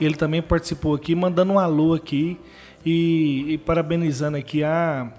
[0.00, 2.38] Ele também participou aqui, mandando um alô aqui
[2.84, 5.12] e, e parabenizando aqui a,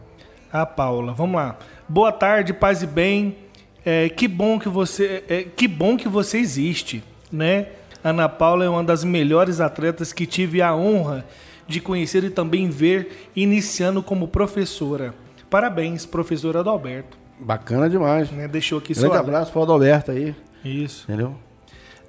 [0.52, 1.14] a Paula.
[1.14, 1.58] Vamos lá.
[1.88, 3.38] Boa tarde, paz e bem.
[3.86, 7.68] É, que bom que você, é, que bom que você existe, né?
[8.04, 11.26] Ana Paula é uma das melhores atletas que tive a honra
[11.68, 15.14] de conhecer e também ver iniciando como professora.
[15.50, 17.25] Parabéns, professora Adalberto.
[17.40, 18.32] Bacana demais.
[18.32, 18.48] Né?
[18.48, 21.04] Deixou aqui Grande sua abraço para o Adalberto aí, Isso.
[21.04, 21.36] entendeu?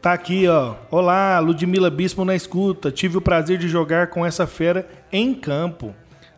[0.01, 0.75] Tá aqui, ó.
[0.91, 2.93] Olá, Ludmila Bispo na escuta.
[2.93, 5.93] Tive o prazer de jogar com essa fera em campo.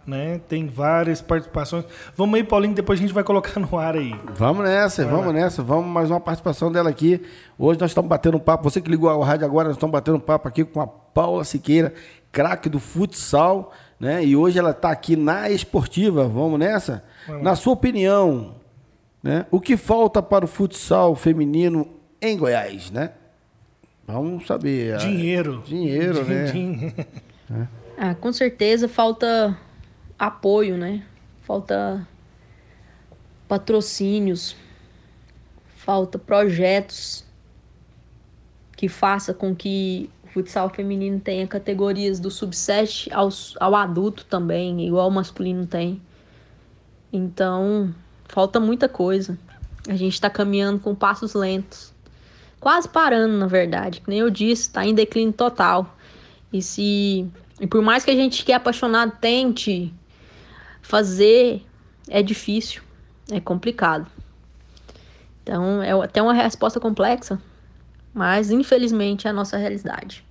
[0.06, 0.40] Né?
[0.48, 1.84] Tem várias participações.
[2.16, 4.18] Vamos aí, Paulinho, depois a gente vai colocar no ar aí.
[4.34, 5.62] Vamos nessa, vamos nessa.
[5.62, 7.20] Vamos mais uma participação dela aqui.
[7.58, 8.64] Hoje nós estamos batendo um papo.
[8.64, 11.44] Você que ligou ao rádio agora, nós estamos batendo um papo aqui com a Paula
[11.44, 11.92] Siqueira,
[12.32, 13.70] craque do futsal,
[14.00, 14.24] né?
[14.24, 16.26] E hoje ela está aqui na esportiva.
[16.26, 17.04] Vamos nessa?
[17.42, 18.54] Na sua opinião,
[19.22, 19.46] né?
[19.50, 21.88] O que falta para o futsal feminino
[22.20, 23.12] em Goiás, né?
[24.06, 24.94] Vamos saber.
[24.94, 25.62] ah, Dinheiro.
[25.66, 26.44] Dinheiro, Din- né?
[26.52, 26.94] din-
[28.00, 29.58] Ah, com certeza falta
[30.18, 31.02] apoio, né?
[31.42, 32.06] Falta
[33.48, 34.54] patrocínios,
[35.76, 37.24] falta projetos
[38.76, 44.86] que faça com que o futsal feminino tenha categorias do sub-7 ao, ao adulto também,
[44.86, 46.00] igual o masculino tem.
[47.12, 47.92] Então,
[48.28, 49.38] falta muita coisa.
[49.88, 51.92] A gente está caminhando com passos lentos.
[52.60, 54.00] Quase parando, na verdade.
[54.00, 55.96] Que nem eu disse, está em declínio total.
[56.52, 57.26] E se.
[57.60, 59.92] E por mais que a gente que é apaixonado tente
[60.82, 61.64] fazer,
[62.08, 62.82] é difícil.
[63.30, 64.06] É complicado.
[65.42, 67.40] Então, é até uma resposta complexa.
[68.12, 70.24] Mas, infelizmente, é a nossa realidade.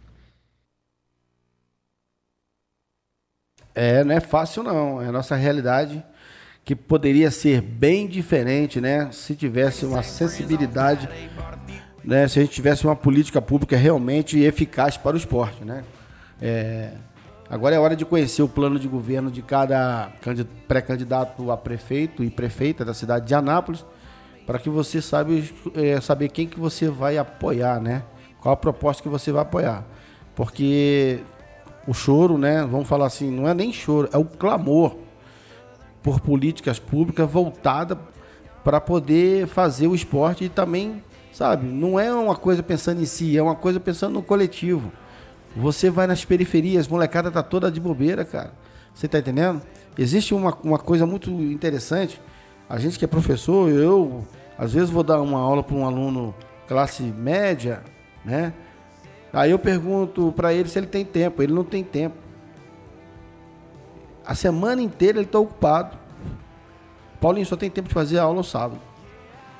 [3.73, 5.01] É, não é fácil não.
[5.01, 6.03] É a nossa realidade
[6.67, 9.07] que poderia ser bem diferente, né?
[9.13, 11.07] Se tivesse uma sensibilidade,
[12.03, 12.27] né?
[12.27, 15.85] Se a gente tivesse uma política pública realmente eficaz para o esporte, né?
[16.41, 16.91] É,
[17.49, 22.21] agora é hora de conhecer o plano de governo de cada candi- pré-candidato a prefeito
[22.21, 23.85] e prefeita da cidade de Anápolis,
[24.45, 28.03] para que você sabe é, saber quem que você vai apoiar, né?
[28.41, 29.85] Qual a proposta que você vai apoiar.
[30.35, 31.21] Porque
[31.87, 32.67] o choro, né?
[32.69, 35.06] Vamos falar assim, não é nem choro, é o clamor
[36.01, 37.97] por políticas públicas voltada
[38.63, 43.37] para poder fazer o esporte e também, sabe, não é uma coisa pensando em si,
[43.37, 44.91] é uma coisa pensando no coletivo.
[45.55, 48.51] Você vai nas periferias, molecada tá toda de bobeira, cara.
[48.93, 49.61] Você tá entendendo?
[49.97, 52.21] Existe uma, uma coisa muito interessante.
[52.69, 54.25] A gente que é professor, eu
[54.57, 56.35] às vezes vou dar uma aula para um aluno
[56.67, 57.81] classe média,
[58.25, 58.53] né?
[59.31, 61.41] Aí eu pergunto para ele se ele tem tempo.
[61.41, 62.15] Ele não tem tempo.
[64.27, 65.97] A semana inteira ele está ocupado.
[67.21, 68.81] Paulinho só tem tempo de fazer a aula no sábado.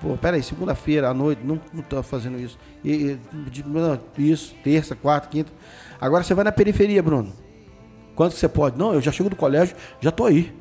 [0.02, 2.60] Pô, peraí, segunda-feira à noite, não, não tô fazendo isso.
[2.84, 3.18] E,
[3.50, 5.52] de, não, isso, terça, quarta, quinta.
[6.00, 7.34] Agora você vai na periferia, Bruno.
[8.16, 8.78] Quanto você pode?
[8.78, 10.54] Não, eu já chego do colégio, já tô aí.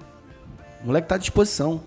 [0.82, 1.82] O moleque tá à disposição.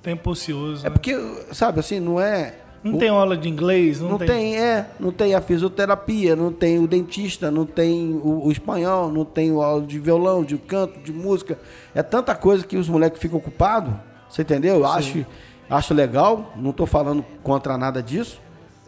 [0.00, 0.86] Tempo ocioso.
[0.86, 0.90] É né?
[0.90, 1.14] porque,
[1.52, 2.54] sabe, assim, não é.
[2.84, 4.56] Não o- tem aula de inglês, não, não tem.
[4.58, 9.24] é, não tem a fisioterapia, não tem o dentista, não tem o, o espanhol, não
[9.24, 11.58] tem o aula de violão, de canto, de música.
[11.94, 13.94] É tanta coisa que os moleques ficam ocupados,
[14.28, 14.76] você entendeu?
[14.76, 15.24] Eu acho,
[15.70, 18.38] acho legal, não tô falando contra nada disso.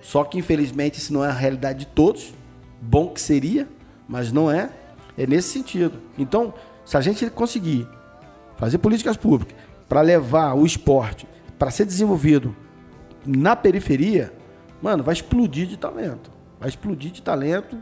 [0.03, 2.33] Só que infelizmente isso não é a realidade de todos.
[2.81, 3.67] Bom que seria,
[4.07, 4.69] mas não é.
[5.19, 5.95] É nesse sentido.
[6.19, 6.53] Então,
[6.85, 7.89] se a gente conseguir
[8.59, 9.57] fazer políticas públicas
[9.89, 11.27] para levar o esporte
[11.59, 12.55] para ser desenvolvido
[13.27, 14.33] na periferia,
[14.83, 16.31] mano, vai explodir de talento.
[16.59, 17.77] Vai explodir de talento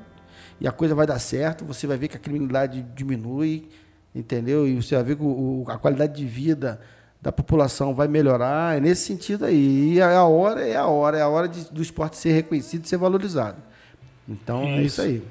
[0.61, 1.65] e a coisa vai dar certo.
[1.65, 3.69] Você vai ver que a criminalidade diminui,
[4.15, 4.67] entendeu?
[4.67, 6.81] E você vai ver que o- a qualidade de vida
[7.23, 8.77] da população vai melhorar.
[8.77, 9.95] É nesse sentido aí.
[9.95, 12.85] E a a hora é a hora, é a hora de- do esporte ser reconhecido
[12.85, 13.57] e ser valorizado.
[14.29, 15.01] Então é Isso.
[15.01, 15.23] isso aí.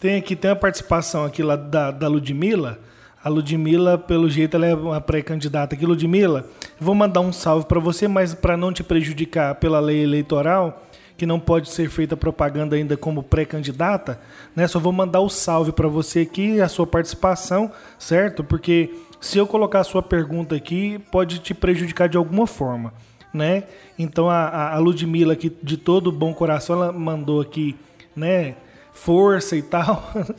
[0.00, 2.78] Tem aqui, tem uma participação aqui lá da, da Ludmilla.
[3.22, 5.86] A Ludmilla, pelo jeito, ela é uma pré-candidata aqui.
[5.86, 6.46] Ludmilla,
[6.80, 10.82] vou mandar um salve para você, mas para não te prejudicar pela lei eleitoral,
[11.16, 14.18] que não pode ser feita propaganda ainda como pré-candidata,
[14.54, 14.66] né?
[14.66, 18.42] Só vou mandar o salve para você aqui, a sua participação, certo?
[18.42, 22.92] Porque se eu colocar a sua pergunta aqui, pode te prejudicar de alguma forma,
[23.32, 23.62] né?
[23.98, 27.76] Então a- a Ludmilla aqui, de todo bom coração, ela mandou aqui,
[28.16, 28.56] né?
[28.92, 30.10] Força e tal.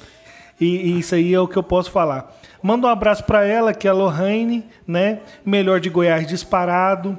[0.58, 2.34] E, e isso aí é o que eu posso falar.
[2.66, 5.20] Manda um abraço para ela, que é a Lohane, né?
[5.46, 7.16] Melhor de Goiás disparado.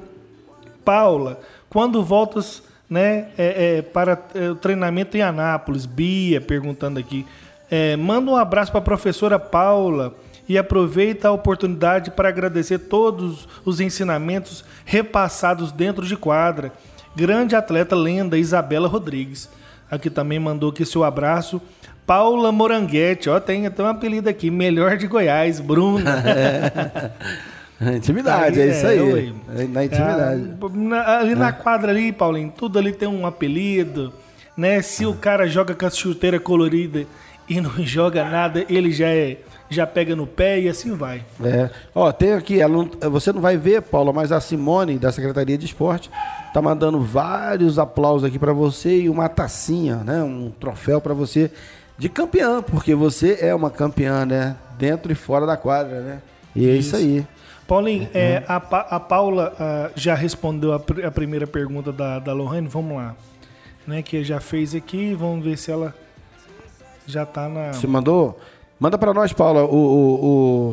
[0.83, 1.39] Paula,
[1.69, 5.85] quando voltas né, é, é, para é, o treinamento em Anápolis?
[5.85, 7.25] Bia perguntando aqui.
[7.71, 10.13] É, manda um abraço para a professora Paula
[10.49, 16.73] e aproveita a oportunidade para agradecer todos os ensinamentos repassados dentro de quadra.
[17.15, 19.49] Grande atleta lenda Isabela Rodrigues.
[19.89, 21.61] Aqui também mandou aqui seu abraço.
[22.07, 26.23] Paula Moranguete, ó, tem até um apelido aqui, melhor de Goiás, Bruna.
[27.95, 28.93] Intimidade, é, isso ué.
[28.93, 29.33] aí.
[29.55, 30.53] É na intimidade.
[30.61, 34.11] Ah, na- ali na quadra ali, Paulinho, tudo ali tem um apelido,
[34.55, 34.81] né?
[34.81, 37.05] Se o cara joga com a chuteira colorida
[37.47, 39.37] e não joga nada, ele já é,
[39.69, 41.23] já pega no pé e assim vai.
[41.43, 41.69] É.
[41.93, 42.57] Ó, tem aqui,
[43.11, 46.09] você não vai ver, Paula, mas a Simone, da Secretaria de Esporte,
[46.53, 50.23] tá mandando vários aplausos aqui pra você e uma tacinha, né?
[50.23, 51.51] Um troféu pra você
[51.97, 54.55] de campeã, porque você é uma campeã, né?
[54.77, 56.21] Dentro e fora da quadra, né?
[56.55, 57.25] E é isso, aí.
[57.67, 62.19] Paulinho, é, a, Pa- a Paula ah, já respondeu a, pr- a primeira pergunta da,
[62.19, 63.15] da Lohane, vamos lá.
[63.85, 65.93] Né, que já fez aqui, vamos ver se ela
[67.05, 67.73] já tá na.
[67.73, 68.37] Você mandou?
[68.79, 70.25] Manda pra nós, Paula, o, o-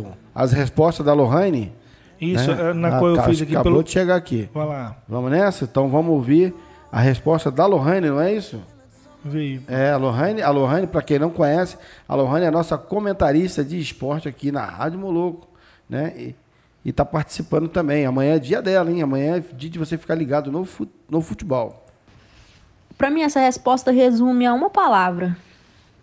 [0.02, 1.72] o- as respostas da Lohane.
[2.20, 2.70] Isso, né?
[2.70, 3.84] é, na Ah, qual eu fiz aqui Acabou pelo.
[3.84, 4.48] de chegar aqui.
[4.52, 5.64] Vai lá, Vamos nessa?
[5.64, 6.54] Então vamos ouvir
[6.92, 8.60] a resposta da Lohane, não é isso?
[9.24, 9.62] Veio.
[9.66, 13.64] É, a Lohane, a Lohane, para quem não conhece, a Lohane é a nossa comentarista
[13.64, 15.48] de esporte aqui na Rádio Moloco,
[15.88, 16.12] né?
[16.16, 16.36] E,
[16.84, 18.04] e tá participando também.
[18.04, 19.02] Amanhã é dia dela, hein?
[19.02, 21.84] Amanhã é dia de você ficar ligado no, fu- no futebol.
[22.98, 25.36] Para mim, essa resposta resume a uma palavra: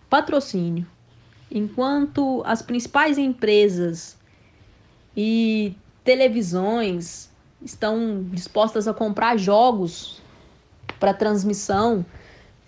[0.09, 0.85] patrocínio.
[1.49, 4.17] Enquanto as principais empresas
[5.15, 7.29] e televisões
[7.61, 10.21] estão dispostas a comprar jogos
[10.99, 12.05] para transmissão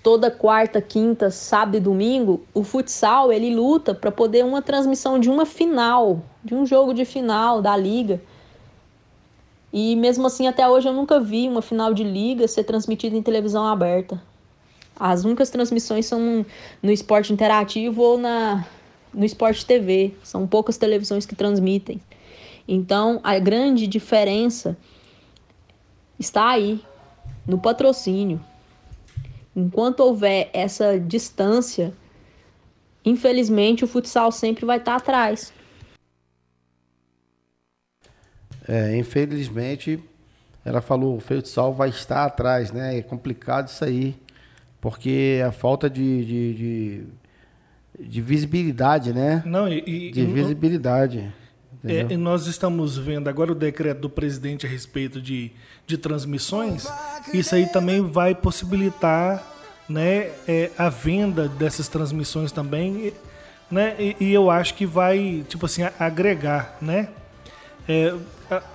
[0.03, 5.29] toda quarta, quinta, sábado e domingo, o futsal ele luta para poder uma transmissão de
[5.29, 8.21] uma final, de um jogo de final da liga.
[9.71, 13.23] E mesmo assim, até hoje eu nunca vi uma final de liga ser transmitida em
[13.23, 14.21] televisão aberta.
[14.99, 16.45] As únicas transmissões são
[16.81, 18.67] no esporte interativo ou na,
[19.13, 20.13] no esporte TV.
[20.21, 21.99] São poucas televisões que transmitem.
[22.67, 24.77] Então, a grande diferença
[26.19, 26.79] está aí,
[27.47, 28.39] no patrocínio.
[29.55, 31.93] Enquanto houver essa distância,
[33.05, 35.53] infelizmente o futsal sempre vai estar atrás.
[38.67, 39.99] É, infelizmente,
[40.63, 42.97] ela falou, o futsal vai estar atrás, né?
[42.97, 44.15] É complicado isso aí,
[44.79, 46.53] porque a falta de, de,
[47.99, 49.43] de, de visibilidade, né?
[49.45, 51.31] Não, e, e- De e- visibilidade.
[51.85, 55.51] É, e nós estamos vendo agora o decreto do presidente a respeito de,
[55.85, 56.87] de transmissões.
[57.33, 59.43] Isso aí também vai possibilitar
[59.89, 63.07] né, é, a venda dessas transmissões também.
[63.07, 63.13] e-
[63.71, 67.07] Né, e, e eu acho que vai, tipo assim, agregar, né?
[67.89, 68.13] É,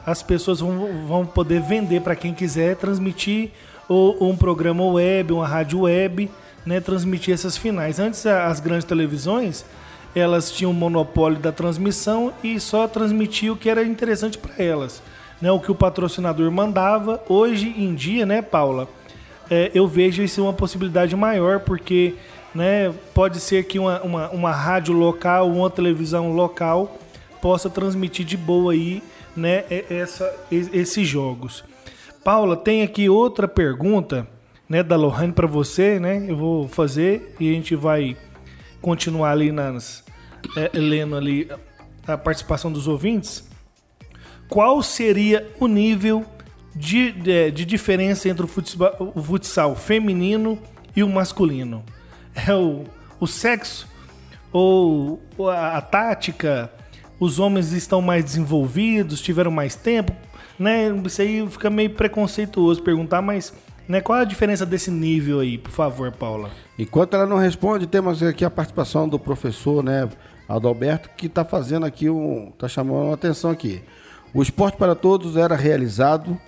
[0.05, 3.51] as pessoas vão, vão poder vender para quem quiser transmitir
[3.89, 6.29] ou um programa web, uma rádio web,
[6.67, 7.99] né, transmitir essas finais.
[8.01, 9.65] Antes as grandes televisões
[10.15, 15.03] elas tinham monopólio da transmissão e só transmitia o que era interessante para elas,
[15.41, 17.23] né, o que o patrocinador mandava.
[17.29, 18.89] Hoje em dia, né, Paula,
[19.51, 22.15] é, eu vejo isso uma possibilidade maior porque
[22.55, 26.99] né, pode ser que uma, uma, uma rádio local, uma televisão local
[27.41, 29.03] possa transmitir de boa aí
[29.37, 31.65] né, essa, esses jogos.
[32.25, 34.27] Paula, tem aqui outra pergunta
[34.69, 36.27] né, da Lohane para você, né?
[36.29, 38.17] Eu vou fazer e a gente vai
[38.81, 40.05] continuar ali nas
[40.57, 41.49] é, lendo ali
[42.07, 43.49] a participação dos ouvintes.
[44.49, 46.25] Qual seria o nível
[46.75, 50.59] de, de, de diferença entre o futsal, o futsal, feminino
[50.97, 51.85] e o masculino?
[52.35, 52.85] É o,
[53.21, 53.89] o sexo
[54.53, 55.21] ou
[55.51, 56.73] a, a tática?
[57.21, 60.15] Os homens estão mais desenvolvidos, tiveram mais tempo?
[60.59, 60.89] Né?
[61.05, 63.53] Isso aí fica meio preconceituoso perguntar, mas
[63.89, 64.01] né?
[64.01, 66.51] Qual a diferença desse nível aí, por favor, Paula?
[66.79, 70.09] Enquanto ela não responde, temos aqui a participação do professor, né,
[70.49, 72.49] Adalberto, que está fazendo aqui um.
[72.49, 73.83] está chamando a atenção aqui.
[74.35, 76.39] O esporte para todos era realizado,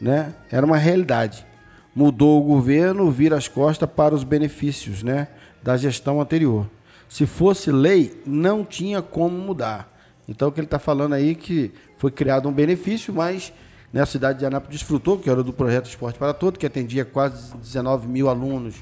[0.00, 0.34] né?
[0.50, 1.46] Era uma realidade.
[1.94, 5.28] Mudou o governo, vira as costas para os benefícios, né?
[5.62, 6.68] Da gestão anterior.
[7.08, 9.88] Se fosse lei, não tinha como mudar.
[10.28, 13.52] Então o que ele está falando aí é que foi criado um benefício, mas
[13.92, 17.04] né, a cidade de Anápolis desfrutou, que era do projeto Esporte para Todos, que atendia
[17.04, 18.74] quase 19 mil alunos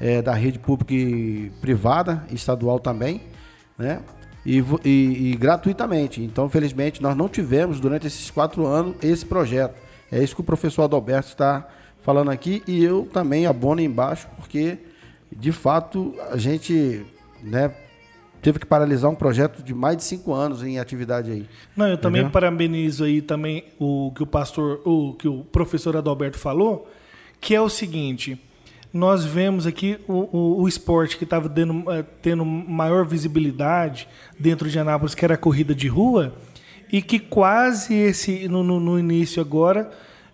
[0.00, 3.22] é, da rede pública e privada, estadual também,
[3.78, 4.00] né?
[4.46, 6.22] E, e, e, gratuitamente.
[6.22, 9.74] Então, felizmente, nós não tivemos durante esses quatro anos esse projeto.
[10.12, 11.66] É isso que o professor Adalberto está
[12.02, 14.78] falando aqui e eu também abono embaixo, porque
[15.32, 17.04] de fato a gente
[17.42, 17.72] né,
[18.44, 21.48] teve que paralisar um projeto de mais de cinco anos em atividade aí.
[21.74, 26.38] Não, eu também parabenizo aí também o que o pastor, o que o professor Adalberto
[26.38, 26.86] falou,
[27.40, 28.38] que é o seguinte:
[28.92, 34.06] nós vemos aqui o, o, o esporte que estava tendo, eh, tendo maior visibilidade
[34.38, 36.34] dentro de Anápolis, que era a corrida de rua,
[36.92, 39.90] e que quase esse no, no, no início agora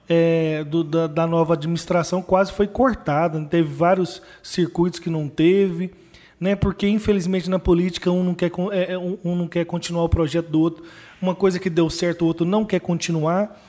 [0.09, 3.41] é, do, da, da, nova administração quase foi cortada.
[3.45, 5.93] Teve vários circuitos que não teve
[6.41, 6.57] né?
[6.57, 10.49] Porque infelizmente na política um não quer é, é, um, não quer continuar o projeto
[10.49, 10.83] do outro,
[11.21, 13.61] uma coisa que deu certo o outro não quer continuar.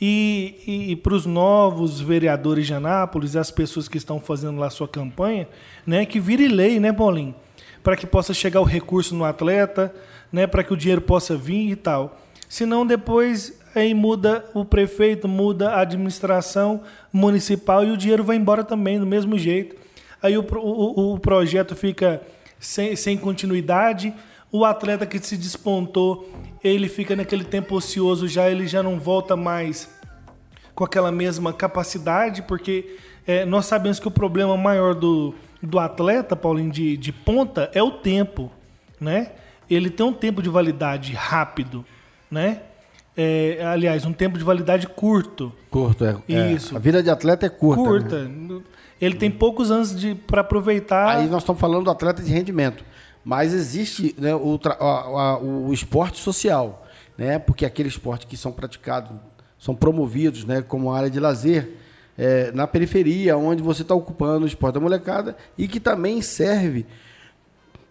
[0.00, 4.70] E, e, e para os novos vereadores de Anápolis, as pessoas que estão fazendo lá
[4.70, 5.48] sua campanha,
[5.84, 7.34] né, que vire lei, né, Paulinho?
[7.82, 9.92] Para que possa chegar o recurso no atleta,
[10.30, 12.16] né, para que o dinheiro possa vir e tal.
[12.48, 18.62] Senão depois aí muda o prefeito, muda a administração municipal e o dinheiro vai embora
[18.62, 19.87] também do mesmo jeito
[20.22, 22.22] aí o, o, o projeto fica
[22.58, 24.14] sem, sem continuidade,
[24.50, 26.28] o atleta que se despontou,
[26.62, 29.88] ele fica naquele tempo ocioso já, ele já não volta mais
[30.74, 32.96] com aquela mesma capacidade, porque
[33.26, 37.82] é, nós sabemos que o problema maior do, do atleta, Paulinho, de, de ponta, é
[37.82, 38.50] o tempo,
[39.00, 39.32] né?
[39.68, 41.84] Ele tem um tempo de validade rápido,
[42.30, 42.62] né?
[43.16, 45.52] É, aliás, um tempo de validade curto.
[45.68, 46.16] Curto, é.
[46.28, 46.52] é.
[46.52, 46.76] Isso.
[46.76, 47.82] A vida de atleta é curta.
[47.82, 48.24] Curta.
[48.28, 48.62] Né?
[49.00, 49.94] Ele tem poucos anos
[50.26, 51.18] para aproveitar.
[51.18, 52.84] Aí nós estamos falando do atleta de rendimento.
[53.24, 56.86] Mas existe né, o, o, o esporte social,
[57.16, 57.38] né?
[57.38, 59.10] Porque aquele esporte que são praticados,
[59.58, 61.76] são promovidos, né, como área de lazer,
[62.16, 66.86] é, na periferia, onde você está ocupando o esporte da molecada e que também serve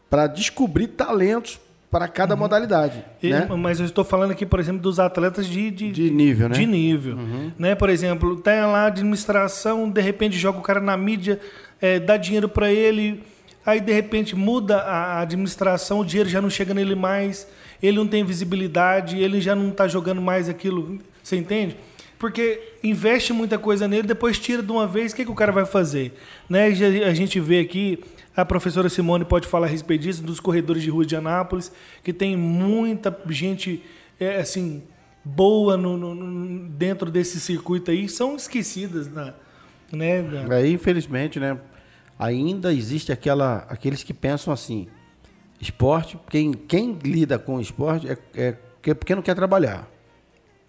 [0.09, 1.59] para descobrir talentos
[1.89, 2.41] para cada uhum.
[2.41, 3.03] modalidade.
[3.23, 3.47] E, né?
[3.57, 6.55] Mas eu estou falando aqui, por exemplo, dos atletas de, de, de nível, né?
[6.55, 7.15] De nível.
[7.15, 7.51] Uhum.
[7.57, 7.75] Né?
[7.75, 11.39] Por exemplo, tem lá a administração, de repente joga o cara na mídia,
[11.81, 13.23] é, dá dinheiro para ele,
[13.65, 17.47] aí de repente muda a administração, o dinheiro já não chega nele mais,
[17.81, 20.99] ele não tem visibilidade, ele já não está jogando mais aquilo.
[21.23, 21.77] Você entende?
[22.19, 25.51] Porque investe muita coisa nele, depois tira de uma vez, o que, que o cara
[25.51, 26.17] vai fazer?
[26.49, 26.65] Né?
[26.65, 27.99] A gente vê aqui
[28.37, 31.71] a professora Simone pode falar a respeito disso, dos corredores de rua de Anápolis,
[32.03, 33.83] que tem muita gente
[34.19, 34.83] é, assim
[35.25, 39.33] boa no, no, dentro desse circuito aí, são esquecidas na,
[39.91, 40.21] né?
[40.21, 40.59] Da...
[40.59, 41.59] É, infelizmente, né?
[42.17, 44.87] Ainda existe aquela, aqueles que pensam assim,
[45.59, 49.89] esporte, quem, quem lida com esporte é, é porque não quer trabalhar.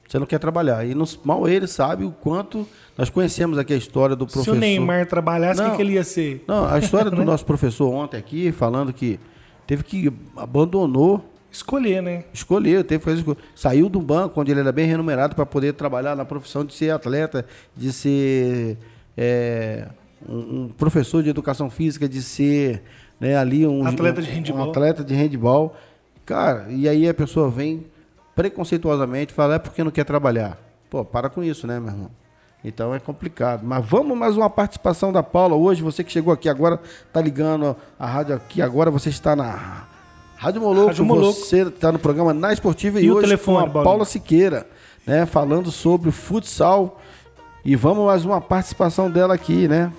[0.09, 0.87] Você não quer trabalhar.
[0.87, 2.67] E nos, mal ele sabe o quanto.
[2.97, 4.53] Nós conhecemos aqui a história do professor.
[4.53, 6.43] Se o Neymar trabalhasse, o que, que, ele ia ser?
[6.49, 9.21] Não, a história do nosso professor ontem aqui, falando que
[9.67, 10.11] teve que.
[10.35, 11.23] abandonou.
[11.53, 12.25] Escolher, né?
[12.33, 13.39] Escolher, teve que fazer escolha.
[13.55, 16.91] Saiu do banco, onde ele era bem remunerado, para poder trabalhar na profissão de ser
[16.91, 17.45] atleta,
[17.77, 18.79] de ser
[19.17, 19.89] é,
[20.27, 22.83] um, um, professor de educação física, de ser
[23.21, 24.67] né, ali um atleta de handball.
[24.67, 25.77] Um atleta de handball.
[26.25, 27.87] Cara, e aí a pessoa vem
[28.39, 30.57] preconceituosamente fala, é porque não quer trabalhar.
[30.89, 32.11] Pô, para com isso, né, meu irmão?
[32.64, 33.62] Então é complicado.
[33.64, 35.82] Mas vamos mais uma participação da Paula hoje.
[35.82, 36.80] Você que chegou aqui agora,
[37.12, 39.86] tá ligando a rádio aqui agora, você está na
[40.36, 40.86] Rádio Moloco.
[40.86, 41.32] Rádio Moloco.
[41.32, 43.84] Você está no programa Na Esportiva e, E o hoje telefone, com a Paulinho?
[43.84, 44.66] Paula Siqueira,
[45.05, 45.26] né?
[45.26, 47.01] Falando sobre o futsal.
[47.64, 49.93] E vamos mais uma participação dela aqui, né?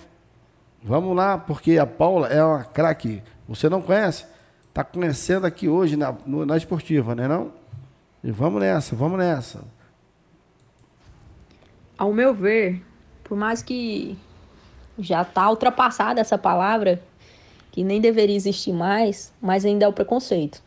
[0.82, 3.22] Vamos lá, porque a Paula é uma craque.
[3.50, 4.26] Você não conhece?
[4.74, 7.59] Tá conhecendo aqui hoje na, no- na esportiva, né não?
[8.24, 9.64] E vamos nessa, vamos nessa.
[11.98, 12.82] Ao meu ver,
[13.24, 14.18] por mais que
[14.98, 17.02] já tá ultrapassada essa palavra,
[17.72, 20.62] que nem deveria existir mais, mas ainda é o preconceito.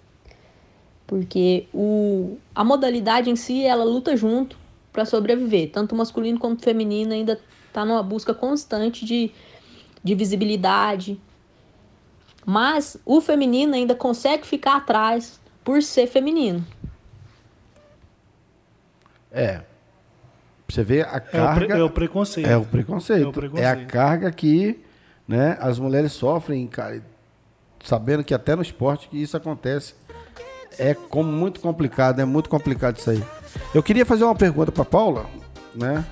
[1.06, 4.56] Porque o, a modalidade em si, ela luta junto
[4.90, 5.70] para sobreviver.
[5.70, 7.38] Tanto masculino quanto feminino ainda
[7.72, 9.30] tá numa busca constante de,
[10.02, 11.20] de visibilidade.
[12.46, 16.64] Mas o feminino ainda consegue ficar atrás por ser feminino.
[19.32, 19.60] É.
[20.68, 21.74] Você vê a É o, carga.
[21.74, 22.48] é o preconceito.
[22.48, 23.24] É o preconceito.
[23.24, 23.66] É o preconceito.
[23.66, 24.80] É a carga que
[25.26, 26.68] né, as mulheres sofrem,
[27.84, 29.94] sabendo que até no esporte que isso acontece.
[30.78, 33.22] É como muito complicado, é muito complicado isso aí.
[33.74, 35.26] Eu queria fazer uma pergunta para Paula,
[35.74, 36.04] né?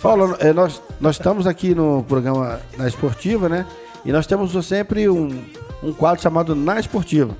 [0.00, 3.66] Paula, é, nós, nós estamos aqui no programa Na Esportiva, né?
[4.04, 5.42] E nós temos sempre um,
[5.82, 7.36] um quadro chamado Na Esportiva.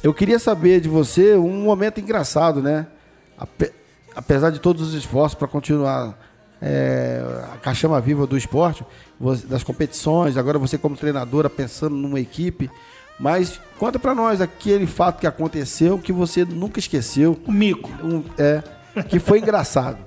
[0.00, 2.86] Eu queria saber de você um momento engraçado, né?
[4.12, 6.18] Ape- apesar de todos os esforços para continuar
[6.60, 7.22] é,
[7.54, 8.84] a caixama viva do esporte,
[9.48, 12.70] das competições, agora você como treinadora pensando numa equipe,
[13.18, 17.90] mas conta para nós aquele fato que aconteceu que você nunca esqueceu, O mico.
[18.04, 18.62] um- é,
[19.08, 19.98] que foi engraçado.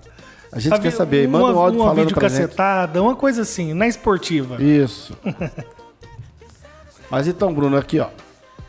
[0.51, 2.39] A gente quer saber, manda um uma, áudio uma falando vídeo pra gente.
[2.41, 4.62] cacetada, uma coisa assim, na esportiva.
[4.64, 5.14] Isso.
[7.10, 8.08] Mas então, Bruno, aqui, ó.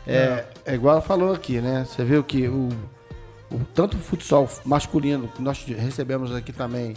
[0.05, 1.85] É, é igual ela falou aqui, né?
[1.85, 2.69] Você viu que o,
[3.51, 6.95] o- tanto o futsal masculino, que nós recebemos aqui também,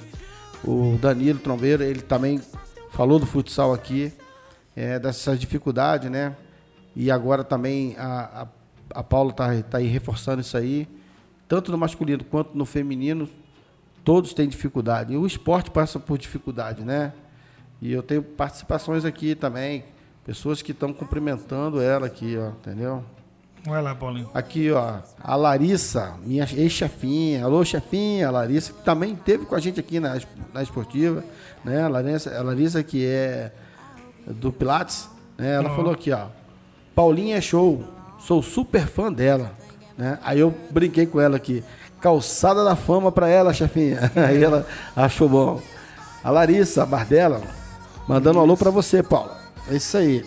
[0.64, 2.40] o Danilo Trombeiro, ele também
[2.90, 4.12] falou do futsal aqui,
[4.76, 6.34] é, dessas dificuldades, né?
[6.94, 8.42] E agora também a,
[8.94, 10.88] a, a Paula tá, tá aí reforçando isso aí,
[11.48, 13.28] tanto no masculino quanto no feminino,
[14.05, 15.12] todos têm dificuldade.
[15.12, 17.12] E o esporte passa por dificuldade, né?
[17.80, 19.84] E eu tenho participações aqui também,
[20.24, 23.03] pessoas que estão cumprimentando ela aqui, ó, entendeu?
[23.64, 24.30] Vai lá, Paulinho.
[24.32, 27.44] Aqui, ó, a Larissa, minha ex-chefinha.
[27.44, 30.18] Alô, chefinha, a Larissa, que também esteve com a gente aqui na,
[30.52, 31.22] na esportiva,
[31.64, 31.82] né?
[31.82, 33.52] A Larissa, a Larissa que é
[34.26, 35.54] do Pilates, né?
[35.54, 36.26] Ela falou aqui, ó,
[36.94, 37.84] Paulinha é show,
[38.18, 39.52] sou super fã dela,
[39.96, 40.18] né?
[40.22, 41.62] Aí eu brinquei com ela aqui,
[42.00, 44.11] calçada da fama pra ela, chefinha.
[44.16, 45.61] Aí ela achou bom.
[46.24, 47.40] A Larissa Bardella,
[48.08, 49.38] mandando um alô pra você, Paula.
[49.70, 50.24] É isso aí.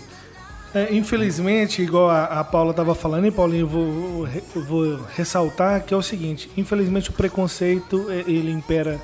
[0.73, 5.83] É, infelizmente, igual a, a Paula estava falando, e Paulinho, eu vou, eu vou ressaltar
[5.83, 8.99] que é o seguinte: infelizmente o preconceito é, ele impera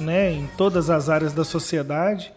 [0.00, 2.32] né, em todas as áreas da sociedade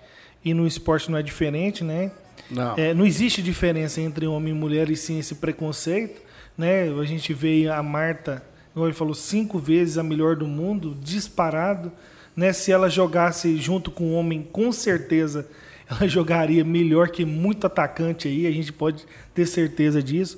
[0.46, 2.12] e no esporte não é diferente, né?
[2.50, 2.76] Não.
[2.78, 6.22] É, não existe diferença entre homem e mulher e sim esse preconceito,
[6.58, 6.84] né?
[6.84, 11.92] A gente vê a Marta, igual ele falou, cinco vezes a melhor do mundo, disparado,
[12.36, 12.54] né?
[12.54, 15.48] Se ela jogasse junto com o homem, com certeza
[15.92, 20.38] ela jogaria melhor que muito atacante aí, a gente pode ter certeza disso.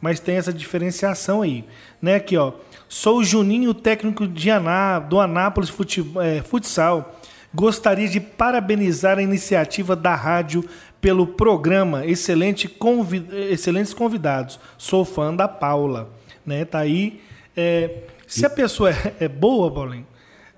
[0.00, 1.64] Mas tem essa diferenciação aí,
[2.00, 2.16] né?
[2.16, 2.52] Aqui, ó.
[2.88, 7.20] Sou o Juninho, técnico de Aná, do Anápolis Fute- é, Futsal.
[7.54, 10.64] Gostaria de parabenizar a iniciativa da rádio
[11.00, 12.04] pelo programa.
[12.04, 14.58] Excelente convi- excelentes convidados.
[14.76, 16.10] Sou fã da Paula.
[16.44, 16.64] Né?
[16.64, 17.20] Tá aí.
[17.56, 20.06] É, se a pessoa é, é boa, Paulinho,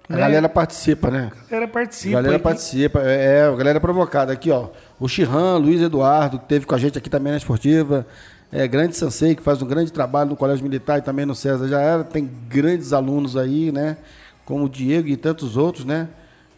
[0.08, 0.20] A né?
[0.20, 1.32] galera participa, né?
[1.46, 2.18] a galera participa.
[2.18, 4.32] A galera participa, é, é, a galera provocada.
[4.32, 4.68] Aqui, ó.
[5.00, 8.06] O Chirran, Luiz Eduardo, que teve com a gente aqui também na esportiva.
[8.52, 11.66] É, grande Sansei, que faz um grande trabalho no Colégio Militar e também no César
[11.68, 12.04] já era.
[12.04, 13.96] Tem grandes alunos aí, né?
[14.44, 16.08] Como o Diego e tantos outros, né?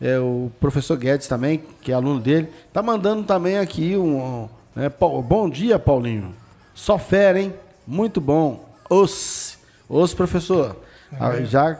[0.01, 2.49] É, o professor Guedes também, que é aluno dele.
[2.73, 4.49] Tá mandando também aqui um.
[4.75, 6.35] né, bom dia, Paulinho.
[6.75, 7.55] Só fera, hein?
[7.87, 8.69] Muito bom.
[8.91, 9.57] Os.
[9.89, 10.77] Os, professor.
[11.19, 11.79] Ah, Já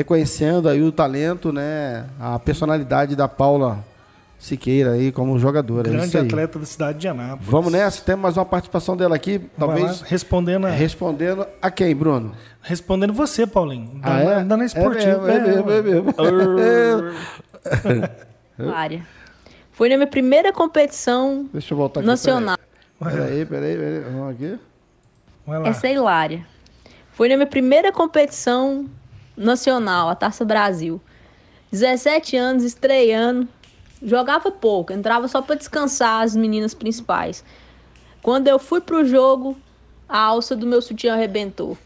[0.00, 2.04] reconhecendo aí o talento, né?
[2.20, 3.82] A personalidade da Paula
[4.38, 5.88] Siqueira aí como jogadora.
[5.88, 6.26] é isso Grande aí.
[6.26, 7.46] atleta da cidade de Anápolis.
[7.48, 12.32] Vamos nessa, temos mais uma participação dela aqui, talvez respondendo, a- respondendo a quem, Bruno?
[12.60, 13.98] respondendo você, Paulinho.
[14.02, 14.44] Ah, Da, é?
[14.44, 15.22] da, da É esportiva.
[15.22, 17.14] mesmo, é mesmo, é mesmo.
[18.74, 19.02] área.
[19.72, 22.06] Foi na minha primeira competição Deixa eu voltar aqui.
[22.06, 22.58] nacional.
[22.98, 24.00] Peraí, peraí, peraí.
[24.12, 24.58] Vamos aqui.
[25.46, 25.68] Vai lá.
[25.68, 26.44] Essa é hilária.
[27.12, 28.84] Foi na minha primeira competição
[29.36, 31.00] nacional, a Taça Brasil.
[31.70, 33.48] 17 anos, estreando.
[34.02, 37.44] Jogava pouco, entrava só para descansar as meninas principais.
[38.22, 39.56] Quando eu fui pro jogo,
[40.08, 41.76] a alça do meu sutiã arrebentou.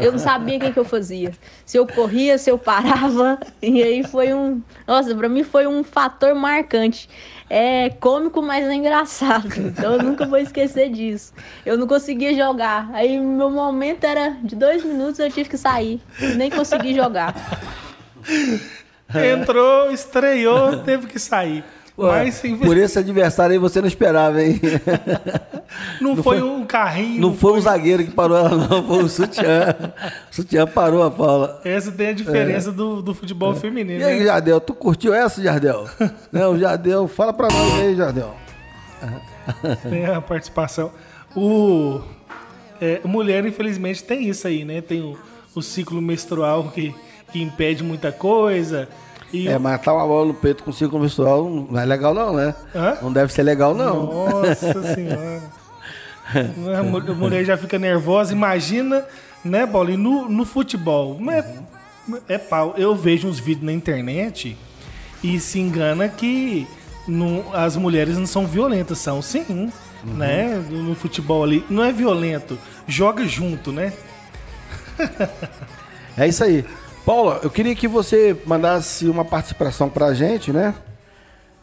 [0.00, 1.32] Eu não sabia o que, que eu fazia.
[1.66, 3.38] Se eu corria, se eu parava.
[3.62, 4.60] E aí foi um.
[4.86, 7.08] Nossa, pra mim foi um fator marcante.
[7.48, 9.48] É cômico, mas é engraçado.
[9.56, 11.32] Então eu nunca vou esquecer disso.
[11.64, 12.90] Eu não conseguia jogar.
[12.92, 16.00] Aí meu momento era de dois minutos, eu tive que sair.
[16.36, 17.34] Nem consegui jogar.
[19.14, 21.64] Entrou, estreou, teve que sair.
[21.96, 24.60] Mas, por esse adversário aí você não esperava, hein?
[26.00, 27.20] Não, não foi, foi, um carrinho.
[27.20, 29.76] Não, não foi, foi, um zagueiro que parou ela, não, foi o sutiã.
[30.30, 31.60] O sutiã parou a Paula.
[31.64, 32.72] Essa tem a diferença é.
[32.72, 33.56] do, do futebol é.
[33.56, 34.00] feminino.
[34.00, 34.26] E aí, né?
[34.26, 35.86] Jardel, tu curtiu essa, Jardel?
[36.32, 38.34] não, Jardel, fala pra nós aí, Jardel.
[39.88, 40.92] Tem a participação.
[41.36, 42.00] O.
[42.80, 44.80] É, mulher, infelizmente, tem isso aí, né?
[44.80, 45.16] Tem o,
[45.54, 46.94] o ciclo menstrual que,
[47.30, 48.88] que impede muita coisa
[49.32, 52.54] e é, matar uma bola no peito com círculo menstrual não é legal não, né?
[52.74, 52.98] Hã?
[53.00, 54.06] Não deve ser legal não.
[54.06, 55.42] Nossa senhora.
[56.78, 58.32] a mulher já fica nervosa.
[58.32, 59.04] Imagina,
[59.42, 59.96] né, Paulo?
[59.96, 61.44] no, no futebol, é,
[62.28, 62.74] é pau.
[62.76, 64.56] Eu vejo uns vídeos na internet
[65.22, 66.66] e se engana que
[67.08, 68.98] não, as mulheres não são violentas.
[68.98, 69.70] São sim, uhum.
[70.14, 70.62] né?
[70.70, 71.64] No futebol ali.
[71.70, 73.94] Não é violento, joga junto, né?
[76.18, 76.64] é isso aí.
[77.04, 80.72] Paula, eu queria que você mandasse uma participação para a gente, né?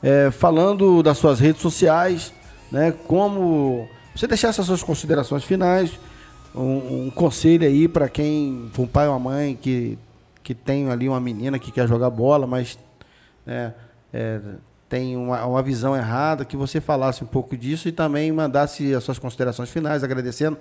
[0.04, 2.34] É, falando das suas redes sociais,
[2.70, 2.94] né?
[3.08, 5.98] Como você deixasse as suas considerações finais,
[6.54, 9.98] um, um conselho aí para quem, para um pai ou uma mãe que,
[10.44, 12.78] que tem ali uma menina que quer jogar bola, mas
[13.46, 13.74] né,
[14.12, 14.42] é,
[14.90, 19.06] tem uma, uma visão errada, que você falasse um pouco disso e também mandasse as
[19.06, 20.58] suas considerações finais, agradecendo,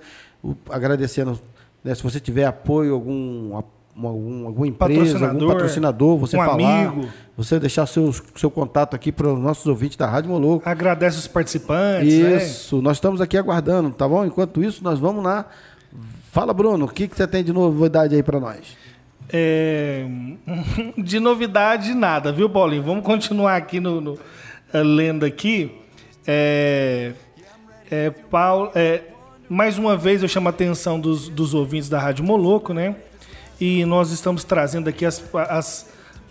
[0.70, 1.40] agradecendo
[1.82, 6.44] né, se você tiver apoio, algum apoio algum, alguma empresa, patrocinador, algum patrocinador, você um
[6.44, 7.08] falar, amigo.
[7.36, 10.68] você deixar seu, seu contato aqui para os nossos ouvintes da Rádio Moloco.
[10.68, 12.18] Agradece os participantes.
[12.18, 12.36] Né?
[12.36, 12.82] Isso, né?
[12.82, 14.24] nós estamos aqui aguardando, tá bom?
[14.24, 15.46] Enquanto isso, nós vamos lá.
[16.30, 18.76] Fala, Bruno, o que, que você tem de novidade aí para nós?
[19.30, 20.06] É...
[20.96, 22.82] De novidade, nada, viu, Paulinho?
[22.82, 24.18] Vamos continuar aqui no, no
[24.72, 25.72] eh, lendo aqui.
[26.26, 27.12] É...
[27.90, 29.02] É, Paulo, é,
[29.48, 32.96] mais uma vez eu chamo a atenção dos, dos ouvintes da Rádio Moloco, né?
[33.60, 35.88] E nós estamos trazendo aqui as, as,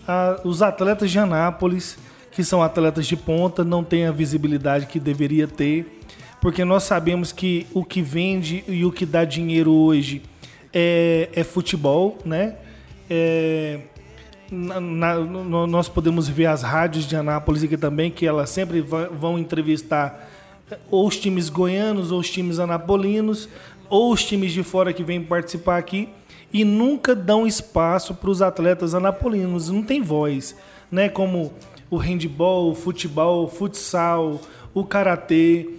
[0.08, 1.98] a, os atletas de Anápolis,
[2.32, 6.02] que são atletas de ponta, não têm a visibilidade que deveria ter,
[6.40, 10.22] porque nós sabemos que o que vende e o que dá dinheiro hoje
[10.74, 12.56] é, é futebol, né?
[13.10, 13.80] É,
[14.50, 15.16] na, na,
[15.68, 20.30] nós podemos ver as rádios de Anápolis aqui também, que elas sempre vão entrevistar
[20.90, 23.50] ou os times goianos, ou os times anapolinos,
[23.90, 26.10] ou os times de fora que vêm participar aqui
[26.58, 30.56] e nunca dão espaço para os atletas anapolinos, não tem voz,
[30.92, 31.08] né?
[31.08, 31.54] Como
[31.88, 34.42] o handball, o futebol, o futsal,
[34.74, 35.70] o karatê,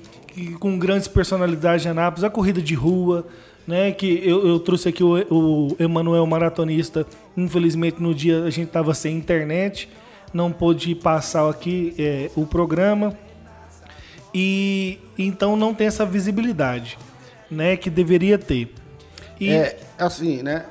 [0.60, 3.26] com grandes personalidades de Anápolis, a corrida de rua,
[3.66, 3.90] né?
[3.90, 7.04] Que eu, eu trouxe aqui o, o Emanuel maratonista.
[7.36, 9.88] Infelizmente no dia a gente estava sem internet,
[10.32, 13.18] não pôde passar aqui é, o programa
[14.32, 16.96] e então não tem essa visibilidade,
[17.50, 17.76] né?
[17.76, 18.72] Que deveria ter.
[19.40, 19.50] E...
[19.50, 20.64] É assim, né?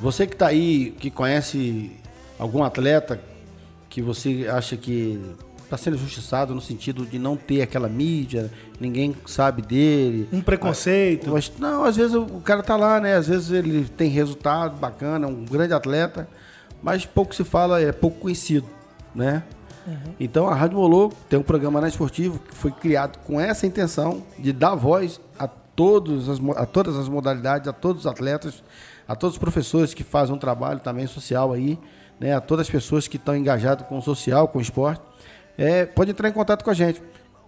[0.00, 1.92] Você que está aí, que conhece
[2.38, 3.20] algum atleta
[3.88, 5.20] que você acha que
[5.64, 8.50] está sendo injustiçado no sentido de não ter aquela mídia,
[8.80, 10.28] ninguém sabe dele.
[10.32, 11.30] Um preconceito.
[11.30, 13.16] Mas, não, às vezes o cara tá lá, né?
[13.16, 16.28] Às vezes ele tem resultado bacana, é um grande atleta,
[16.82, 18.66] mas pouco se fala, é pouco conhecido,
[19.14, 19.42] né?
[19.86, 20.14] Uhum.
[20.20, 24.22] Então a Rádio Molô tem um programa na esportivo que foi criado com essa intenção
[24.38, 25.48] de dar voz a
[25.78, 28.64] todos as, a todas as modalidades, a todos os atletas,
[29.06, 31.78] a todos os professores que fazem um trabalho também social aí,
[32.18, 35.00] né, a todas as pessoas que estão engajadas com o social, com o esporte,
[35.56, 37.00] é, pode entrar em contato com a gente.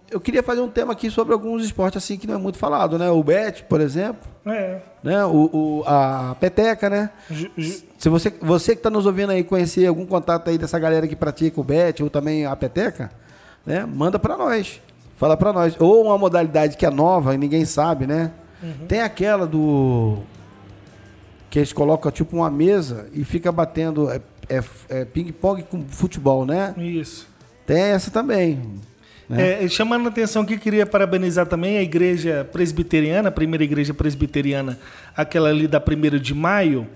[0.09, 2.97] Eu queria fazer um tema aqui sobre alguns esportes assim que não é muito falado,
[2.97, 3.09] né?
[3.09, 4.21] O bet, por exemplo.
[4.45, 4.79] É.
[5.03, 5.25] Né?
[5.25, 7.09] O, o a peteca, né?
[7.97, 11.15] Se você, você que está nos ouvindo aí conhecer algum contato aí dessa galera que
[11.15, 13.11] pratica o bet ou também a peteca,
[13.65, 13.85] né?
[13.85, 14.81] Manda para nós.
[15.21, 15.75] Fala para nós.
[15.79, 18.31] Ou uma modalidade que é nova e ninguém sabe, né?
[18.63, 18.87] Uhum.
[18.87, 20.17] Tem aquela do.
[21.47, 24.19] Que eles colocam tipo uma mesa e fica batendo é,
[24.49, 26.73] é, é ping-pong com futebol, né?
[26.75, 27.27] Isso.
[27.67, 28.63] Tem essa também.
[29.29, 29.63] Né?
[29.63, 34.79] É, chamando a atenção que queria parabenizar também a igreja presbiteriana, a primeira igreja presbiteriana,
[35.15, 36.87] aquela ali da 1 de maio,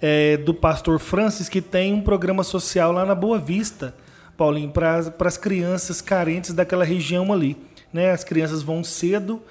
[0.00, 3.94] é, do pastor Francis, que tem um programa social lá na Boa Vista
[4.36, 7.56] Paulinho, para as crianças carentes daquela região ali.
[7.92, 8.10] Né?
[8.10, 9.42] As crianças vão cedo,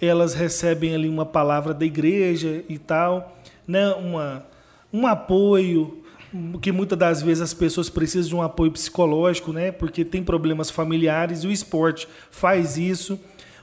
[0.00, 3.36] elas recebem ali uma palavra da igreja e tal,
[3.66, 3.88] né?
[3.92, 4.44] uma,
[4.92, 6.02] um apoio,
[6.60, 9.70] que muitas das vezes as pessoas precisam de um apoio psicológico, né?
[9.70, 13.20] porque tem problemas familiares e o esporte faz isso.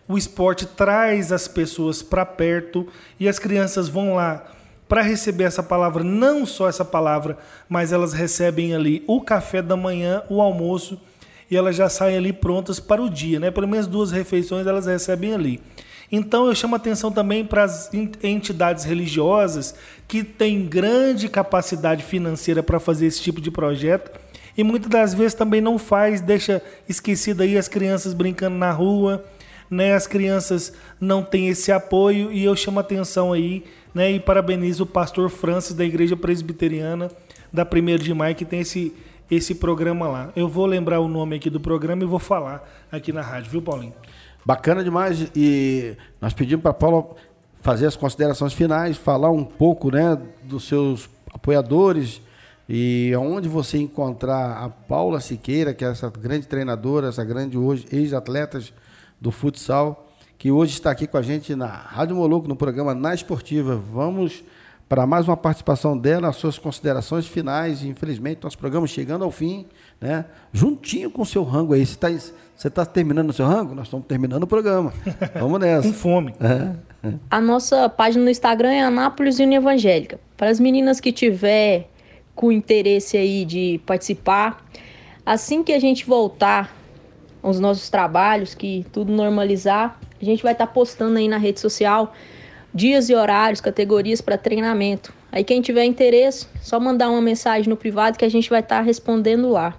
[0.07, 2.87] O esporte traz as pessoas para perto
[3.19, 4.43] e as crianças vão lá
[4.89, 7.37] para receber essa palavra, não só essa palavra,
[7.69, 10.99] mas elas recebem ali o café da manhã, o almoço
[11.49, 13.51] e elas já saem ali prontas para o dia, né?
[13.51, 15.61] Pelo menos duas refeições elas recebem ali.
[16.11, 17.91] Então eu chamo atenção também para as
[18.23, 19.75] entidades religiosas
[20.07, 24.11] que têm grande capacidade financeira para fazer esse tipo de projeto
[24.57, 29.23] e muitas das vezes também não faz, deixa esquecido aí as crianças brincando na rua,
[29.69, 29.93] né?
[29.93, 33.63] As crianças não têm esse apoio e eu chamo atenção aí,
[33.93, 34.11] né?
[34.11, 37.09] E parabenizo o pastor Francis da Igreja Presbiteriana
[37.51, 38.93] da 1 de Maio que tem esse
[39.29, 40.31] esse programa lá.
[40.35, 43.61] Eu vou lembrar o nome aqui do programa e vou falar aqui na rádio, viu,
[43.61, 43.93] Paulinho?
[44.43, 47.15] Bacana demais e nós pedimos para Paulo
[47.61, 52.21] fazer as considerações finais, falar um pouco, né, dos seus apoiadores
[52.67, 57.85] e onde você encontrar a Paula Siqueira, que é essa grande treinadora, essa grande hoje
[57.91, 58.73] ex-atletas
[59.19, 60.08] do futsal,
[60.39, 63.75] que hoje está aqui com a gente na Rádio Moluco, no programa Na Esportiva.
[63.75, 64.41] Vamos
[64.87, 67.83] para mais uma participação dela, as suas considerações finais.
[67.83, 69.65] Infelizmente, nosso programa chegando ao fim,
[69.99, 70.23] né?
[70.53, 71.85] Juntinho com o seu rango aí.
[71.85, 72.07] Você está
[72.55, 73.75] você tá terminando o seu rango?
[73.75, 74.93] Nós estamos terminando o programa.
[75.33, 75.89] Vamos nessa.
[75.89, 76.33] com fome.
[76.39, 77.13] É.
[77.29, 80.21] A nossa página no Instagram é Anápolis União Evangélica.
[80.37, 81.89] Para as meninas que tiver
[82.33, 84.65] com interesse aí de participar,
[85.25, 86.73] assim que a gente voltar
[87.43, 91.59] aos nossos trabalhos, que tudo normalizar, a gente vai estar tá postando aí na rede
[91.59, 92.13] social
[92.73, 95.13] dias e horários, categorias para treinamento.
[95.31, 98.77] Aí quem tiver interesse, só mandar uma mensagem no privado que a gente vai estar
[98.77, 99.75] tá respondendo lá.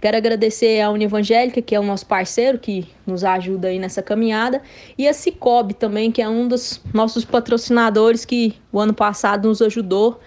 [0.00, 4.62] Quero agradecer a Univangélica, que é o nosso parceiro, que nos ajuda aí nessa caminhada,
[4.96, 9.60] e a Cicobi também, que é um dos nossos patrocinadores que o ano passado nos
[9.60, 10.20] ajudou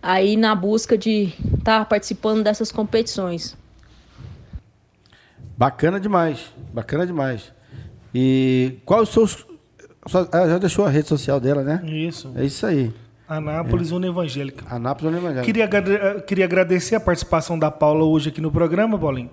[0.00, 3.56] aí na busca de estar tá participando dessas competições.
[5.56, 7.52] Bacana demais, bacana demais.
[8.14, 9.46] E quais os seus
[10.32, 11.80] ela já deixou a rede social dela, né?
[11.84, 12.32] Isso.
[12.34, 12.92] É isso aí.
[13.28, 13.94] Anápolis é.
[13.94, 14.64] União Evangélica.
[14.68, 15.46] Anápolis União Evangélica.
[15.46, 19.30] Queria, eh, queria agradecer a participação da Paula hoje aqui no programa, Paulinho.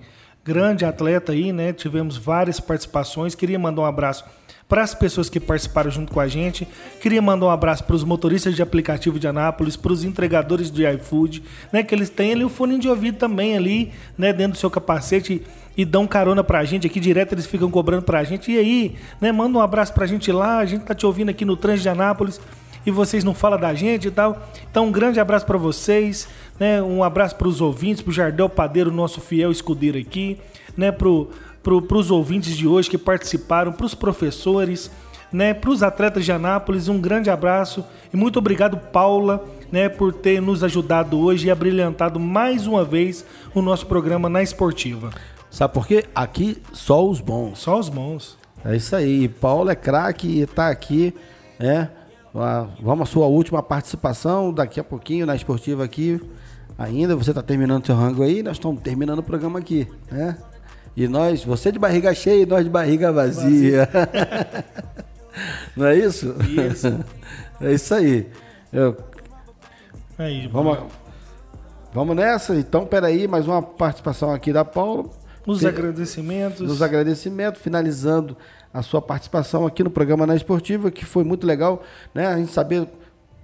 [0.49, 1.71] Grande atleta aí, né?
[1.71, 3.35] Tivemos várias participações.
[3.35, 4.25] Queria mandar um abraço
[4.67, 6.67] para as pessoas que participaram junto com a gente.
[6.99, 10.91] Queria mandar um abraço para os motoristas de aplicativo de Anápolis, para os entregadores de
[10.91, 11.83] iFood, né?
[11.83, 14.33] Que eles têm ali o fone de ouvido também ali, né?
[14.33, 15.43] Dentro do seu capacete
[15.77, 18.51] e dão carona pra gente aqui direto, eles ficam cobrando pra gente.
[18.51, 21.45] E aí, né, manda um abraço pra gente lá, a gente tá te ouvindo aqui
[21.45, 22.41] no Trans de Anápolis
[22.85, 24.49] e vocês não falam da gente e tal.
[24.69, 26.27] Então, um grande abraço para vocês,
[26.59, 26.81] né?
[26.81, 30.37] Um abraço para os ouvintes, pro Jardel Padeiro, nosso fiel escudeiro aqui,
[30.75, 31.29] né, pro
[31.63, 34.89] pro, pros ouvintes de hoje que participaram, pros professores,
[35.31, 40.41] né, pros atletas de Anápolis, um grande abraço e muito obrigado, Paula, né, por ter
[40.41, 45.11] nos ajudado hoje e abrilhantado mais uma vez o nosso programa na Esportiva.
[45.51, 46.05] Sabe por quê?
[46.13, 47.59] Aqui só os bons.
[47.59, 48.37] Só os bons.
[48.63, 49.27] É isso aí.
[49.27, 51.13] Paulo é craque e está aqui,
[51.57, 51.89] né?
[52.79, 56.21] Vamos à sua última participação daqui a pouquinho na esportiva aqui.
[56.79, 60.37] Ainda você está terminando seu rango aí, nós estamos terminando o programa aqui, né?
[60.95, 63.85] E nós, você de barriga cheia e nós de barriga vazia.
[63.91, 64.65] vazia.
[65.75, 66.33] Não é isso?
[66.71, 66.87] Isso.
[67.61, 68.25] É isso aí.
[68.71, 68.95] Eu...
[70.17, 70.77] Aí, vamos,
[71.91, 72.55] vamos nessa?
[72.55, 75.09] Então, peraí, mais uma participação aqui da Paula.
[75.45, 76.61] Nos agradecimentos.
[76.61, 78.37] Nos agradecimentos, finalizando
[78.73, 81.83] a sua participação aqui no programa Na Esportiva, que foi muito legal,
[82.15, 82.27] né?
[82.27, 82.87] A gente saber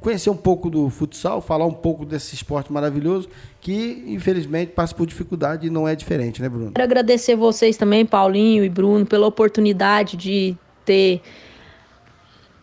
[0.05, 3.27] conhecer um pouco do futsal, falar um pouco desse esporte maravilhoso
[3.59, 6.73] que, infelizmente, passa por dificuldade e não é diferente, né, Bruno?
[6.73, 11.23] Quero agradecer vocês também, Paulinho e Bruno, pela oportunidade de ter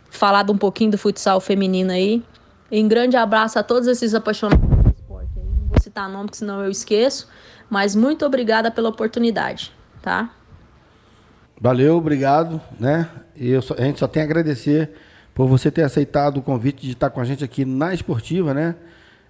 [0.09, 2.22] falado um pouquinho do futsal feminino aí.
[2.70, 5.45] E um grande abraço a todos esses apaixonados pelo esporte aí.
[5.45, 7.28] Não vou citar nome, porque senão eu esqueço.
[7.68, 10.32] Mas muito obrigada pela oportunidade, tá?
[11.61, 13.11] Valeu, obrigado, né?
[13.34, 14.93] E só, a gente só tem a agradecer
[15.35, 18.74] por você ter aceitado o convite de estar com a gente aqui na Esportiva, né?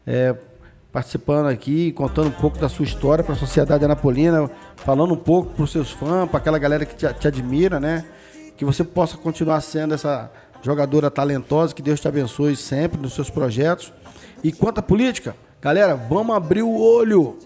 [0.06, 0.34] É,
[0.92, 5.50] participando aqui, contando um pouco da sua história para a sociedade anapolina, falando um pouco
[5.54, 8.04] para os seus fãs, para aquela galera que te, te, admira, né?
[8.56, 10.30] Que você possa continuar sendo essa
[10.60, 13.92] jogadora talentosa, que Deus te abençoe sempre nos seus projetos.
[14.44, 17.38] E quanto à política, galera, vamos abrir o olho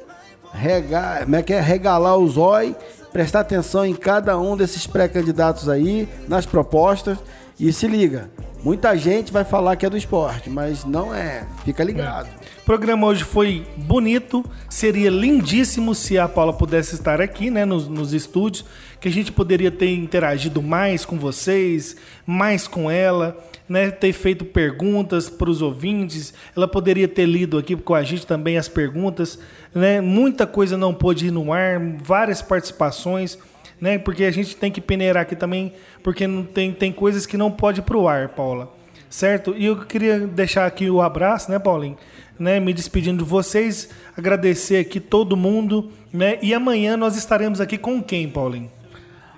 [0.52, 1.60] regar, como é é?
[1.60, 2.74] regalar os olhos,
[3.12, 7.18] prestar atenção em cada um desses pré-candidatos aí, nas propostas.
[7.58, 8.30] E se liga,
[8.62, 11.46] muita gente vai falar que é do esporte, mas não é.
[11.64, 12.28] Fica ligado.
[12.66, 14.44] programa hoje foi bonito.
[14.68, 18.62] Seria lindíssimo se a Paula pudesse estar aqui, né, nos, nos estúdios,
[19.00, 21.96] que a gente poderia ter interagido mais com vocês,
[22.26, 26.34] mais com ela, né, ter feito perguntas para os ouvintes.
[26.54, 29.38] Ela poderia ter lido aqui com a gente também as perguntas,
[29.74, 30.02] né?
[30.02, 33.38] Muita coisa não pôde ir no ar, várias participações,
[33.80, 33.98] né?
[33.98, 35.72] Porque a gente tem que peneirar aqui também,
[36.02, 38.72] porque não tem, tem coisas que não pode ir pro ar, Paula.
[39.08, 39.54] Certo?
[39.56, 41.96] E eu queria deixar aqui o abraço, né, Paulinho?
[42.38, 46.38] Né, me despedindo de vocês, agradecer aqui todo mundo, né?
[46.42, 48.70] E amanhã nós estaremos aqui com quem, Paulinho?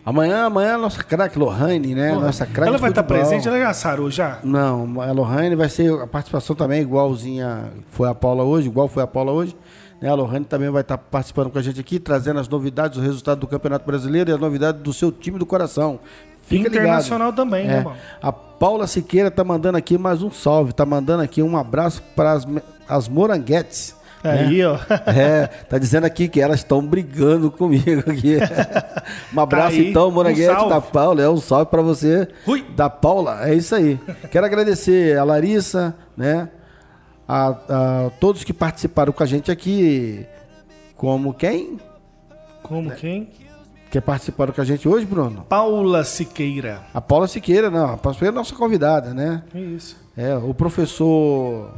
[0.09, 2.15] Amanhã, amanhã a nossa craque Lohane, né?
[2.15, 3.23] Porra, nossa craque ela vai estar futebol.
[3.23, 4.39] presente, ela já sarou já?
[4.43, 9.03] Não, a Lohane vai ser a participação também igualzinha foi a Paula hoje, igual foi
[9.03, 9.55] a Paula hoje.
[10.01, 10.09] Né?
[10.09, 13.41] A Lohane também vai estar participando com a gente aqui, trazendo as novidades, os resultados
[13.41, 15.99] do Campeonato Brasileiro e as novidades do seu time do coração.
[16.43, 17.37] Fica Internacional ligado.
[17.45, 17.83] também, né, É.
[17.83, 17.97] mano?
[18.23, 22.33] A Paula Siqueira tá mandando aqui mais um salve, tá mandando aqui um abraço para
[22.33, 22.47] as,
[22.89, 23.95] as moranguetes.
[24.25, 24.47] né?
[24.49, 24.79] Aí, ó.
[25.07, 28.39] É, tá dizendo aqui que elas estão brigando comigo aqui.
[29.35, 30.71] um abraço aí, então, um Moranguete salve.
[30.71, 31.23] da Paula.
[31.23, 32.27] É um salve pra você.
[32.47, 32.65] Ui.
[32.75, 34.01] Da Paula, é isso aí.
[34.31, 36.49] Quero agradecer a Larissa, né?
[37.29, 40.25] A, a todos que participaram com a gente aqui.
[40.97, 41.79] Como quem?
[42.63, 43.29] Como quem?
[43.91, 45.45] Que participaram com a gente hoje, Bruno?
[45.49, 46.81] Paula Siqueira.
[46.93, 47.93] A Paula Siqueira, não.
[47.93, 49.43] A Paula Siqueira é nossa convidada, né?
[49.55, 49.97] É isso.
[50.17, 51.73] É, o professor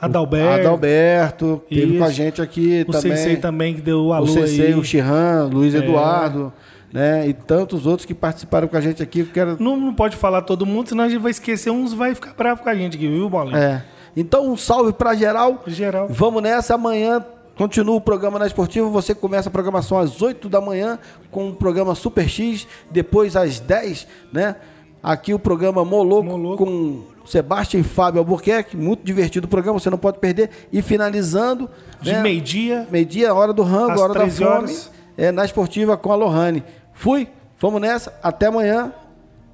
[0.00, 0.60] Adalberto.
[0.60, 3.16] Adalberto, teve com a gente aqui O também.
[3.16, 4.74] Sensei também que deu o alô o Sensei, aí.
[4.74, 5.78] o Chihan, Luiz É.
[5.78, 6.52] Eduardo,
[6.92, 7.26] né?
[7.26, 9.24] E tantos outros que participaram com a gente aqui.
[9.24, 9.56] Quero...
[9.58, 12.62] Não, não pode falar todo mundo, senão a gente vai esquecer uns vai ficar bravo
[12.62, 13.58] com a gente aqui, viu, Bolinha?
[13.58, 13.93] É.
[14.16, 15.62] Então, um salve pra geral.
[15.66, 16.06] Geral.
[16.08, 16.74] Vamos nessa.
[16.74, 17.24] Amanhã
[17.56, 18.88] continua o programa na Esportiva.
[18.88, 20.98] Você começa a programação às 8 da manhã
[21.30, 22.66] com o programa Super X.
[22.90, 24.56] Depois às 10, né?
[25.02, 26.64] Aqui o programa Moloco, Moloco.
[26.64, 28.76] com Sebastião e Fábio Albuquerque.
[28.76, 30.50] Muito divertido o programa, você não pode perder.
[30.72, 31.68] E finalizando.
[32.00, 32.22] De né?
[32.22, 32.86] meio-dia.
[32.90, 34.50] Meio-dia, hora do rango, hora da 13 fome.
[34.50, 34.90] horas.
[35.16, 36.64] É, na Esportiva com a Lohane.
[36.92, 38.18] Fui, vamos nessa.
[38.22, 38.92] Até amanhã.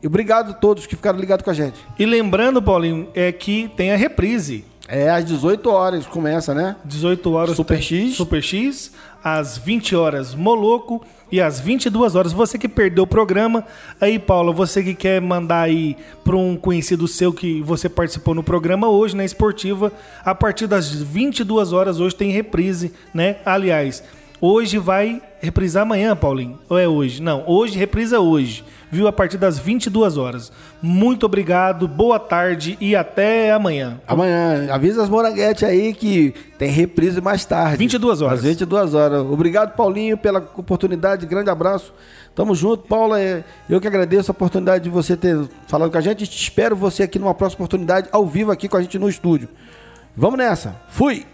[0.03, 1.78] E obrigado a todos que ficaram ligados com a gente.
[1.98, 4.64] E lembrando, Paulinho, é que tem a reprise.
[4.88, 6.74] É às 18 horas começa, né?
[6.84, 8.16] 18 horas Super X.
[8.16, 8.92] Super X,
[9.22, 13.64] às 20 horas Moloco e às 22 horas você que perdeu o programa,
[14.01, 18.42] aí Paula, você que quer mandar aí para um conhecido seu que você participou no
[18.42, 19.92] programa hoje na Esportiva,
[20.24, 23.36] a partir das 22 horas hoje tem reprise, né?
[23.46, 24.03] Aliás,
[24.40, 26.59] hoje vai reprisar amanhã, Paulinho.
[26.68, 27.22] Ou é hoje?
[27.22, 28.64] Não, hoje reprisa hoje.
[28.93, 30.51] Viu a partir das 22 horas.
[30.82, 34.01] Muito obrigado, boa tarde e até amanhã.
[34.07, 37.76] Amanhã, avisa as moranguetes aí que tem reprise mais tarde.
[37.76, 38.38] 22 horas.
[38.41, 39.20] Às 22 horas.
[39.20, 41.24] Obrigado, Paulinho, pela oportunidade.
[41.26, 41.95] Grande abraço.
[42.34, 43.20] Tamo junto, Paula.
[43.20, 45.38] é, Eu que agradeço a oportunidade de você ter
[45.68, 46.24] falado com a gente.
[46.24, 49.49] Espero você aqui numa próxima oportunidade, ao vivo aqui com a gente no estúdio.
[50.16, 50.74] Vamos nessa.
[50.88, 51.24] Fui!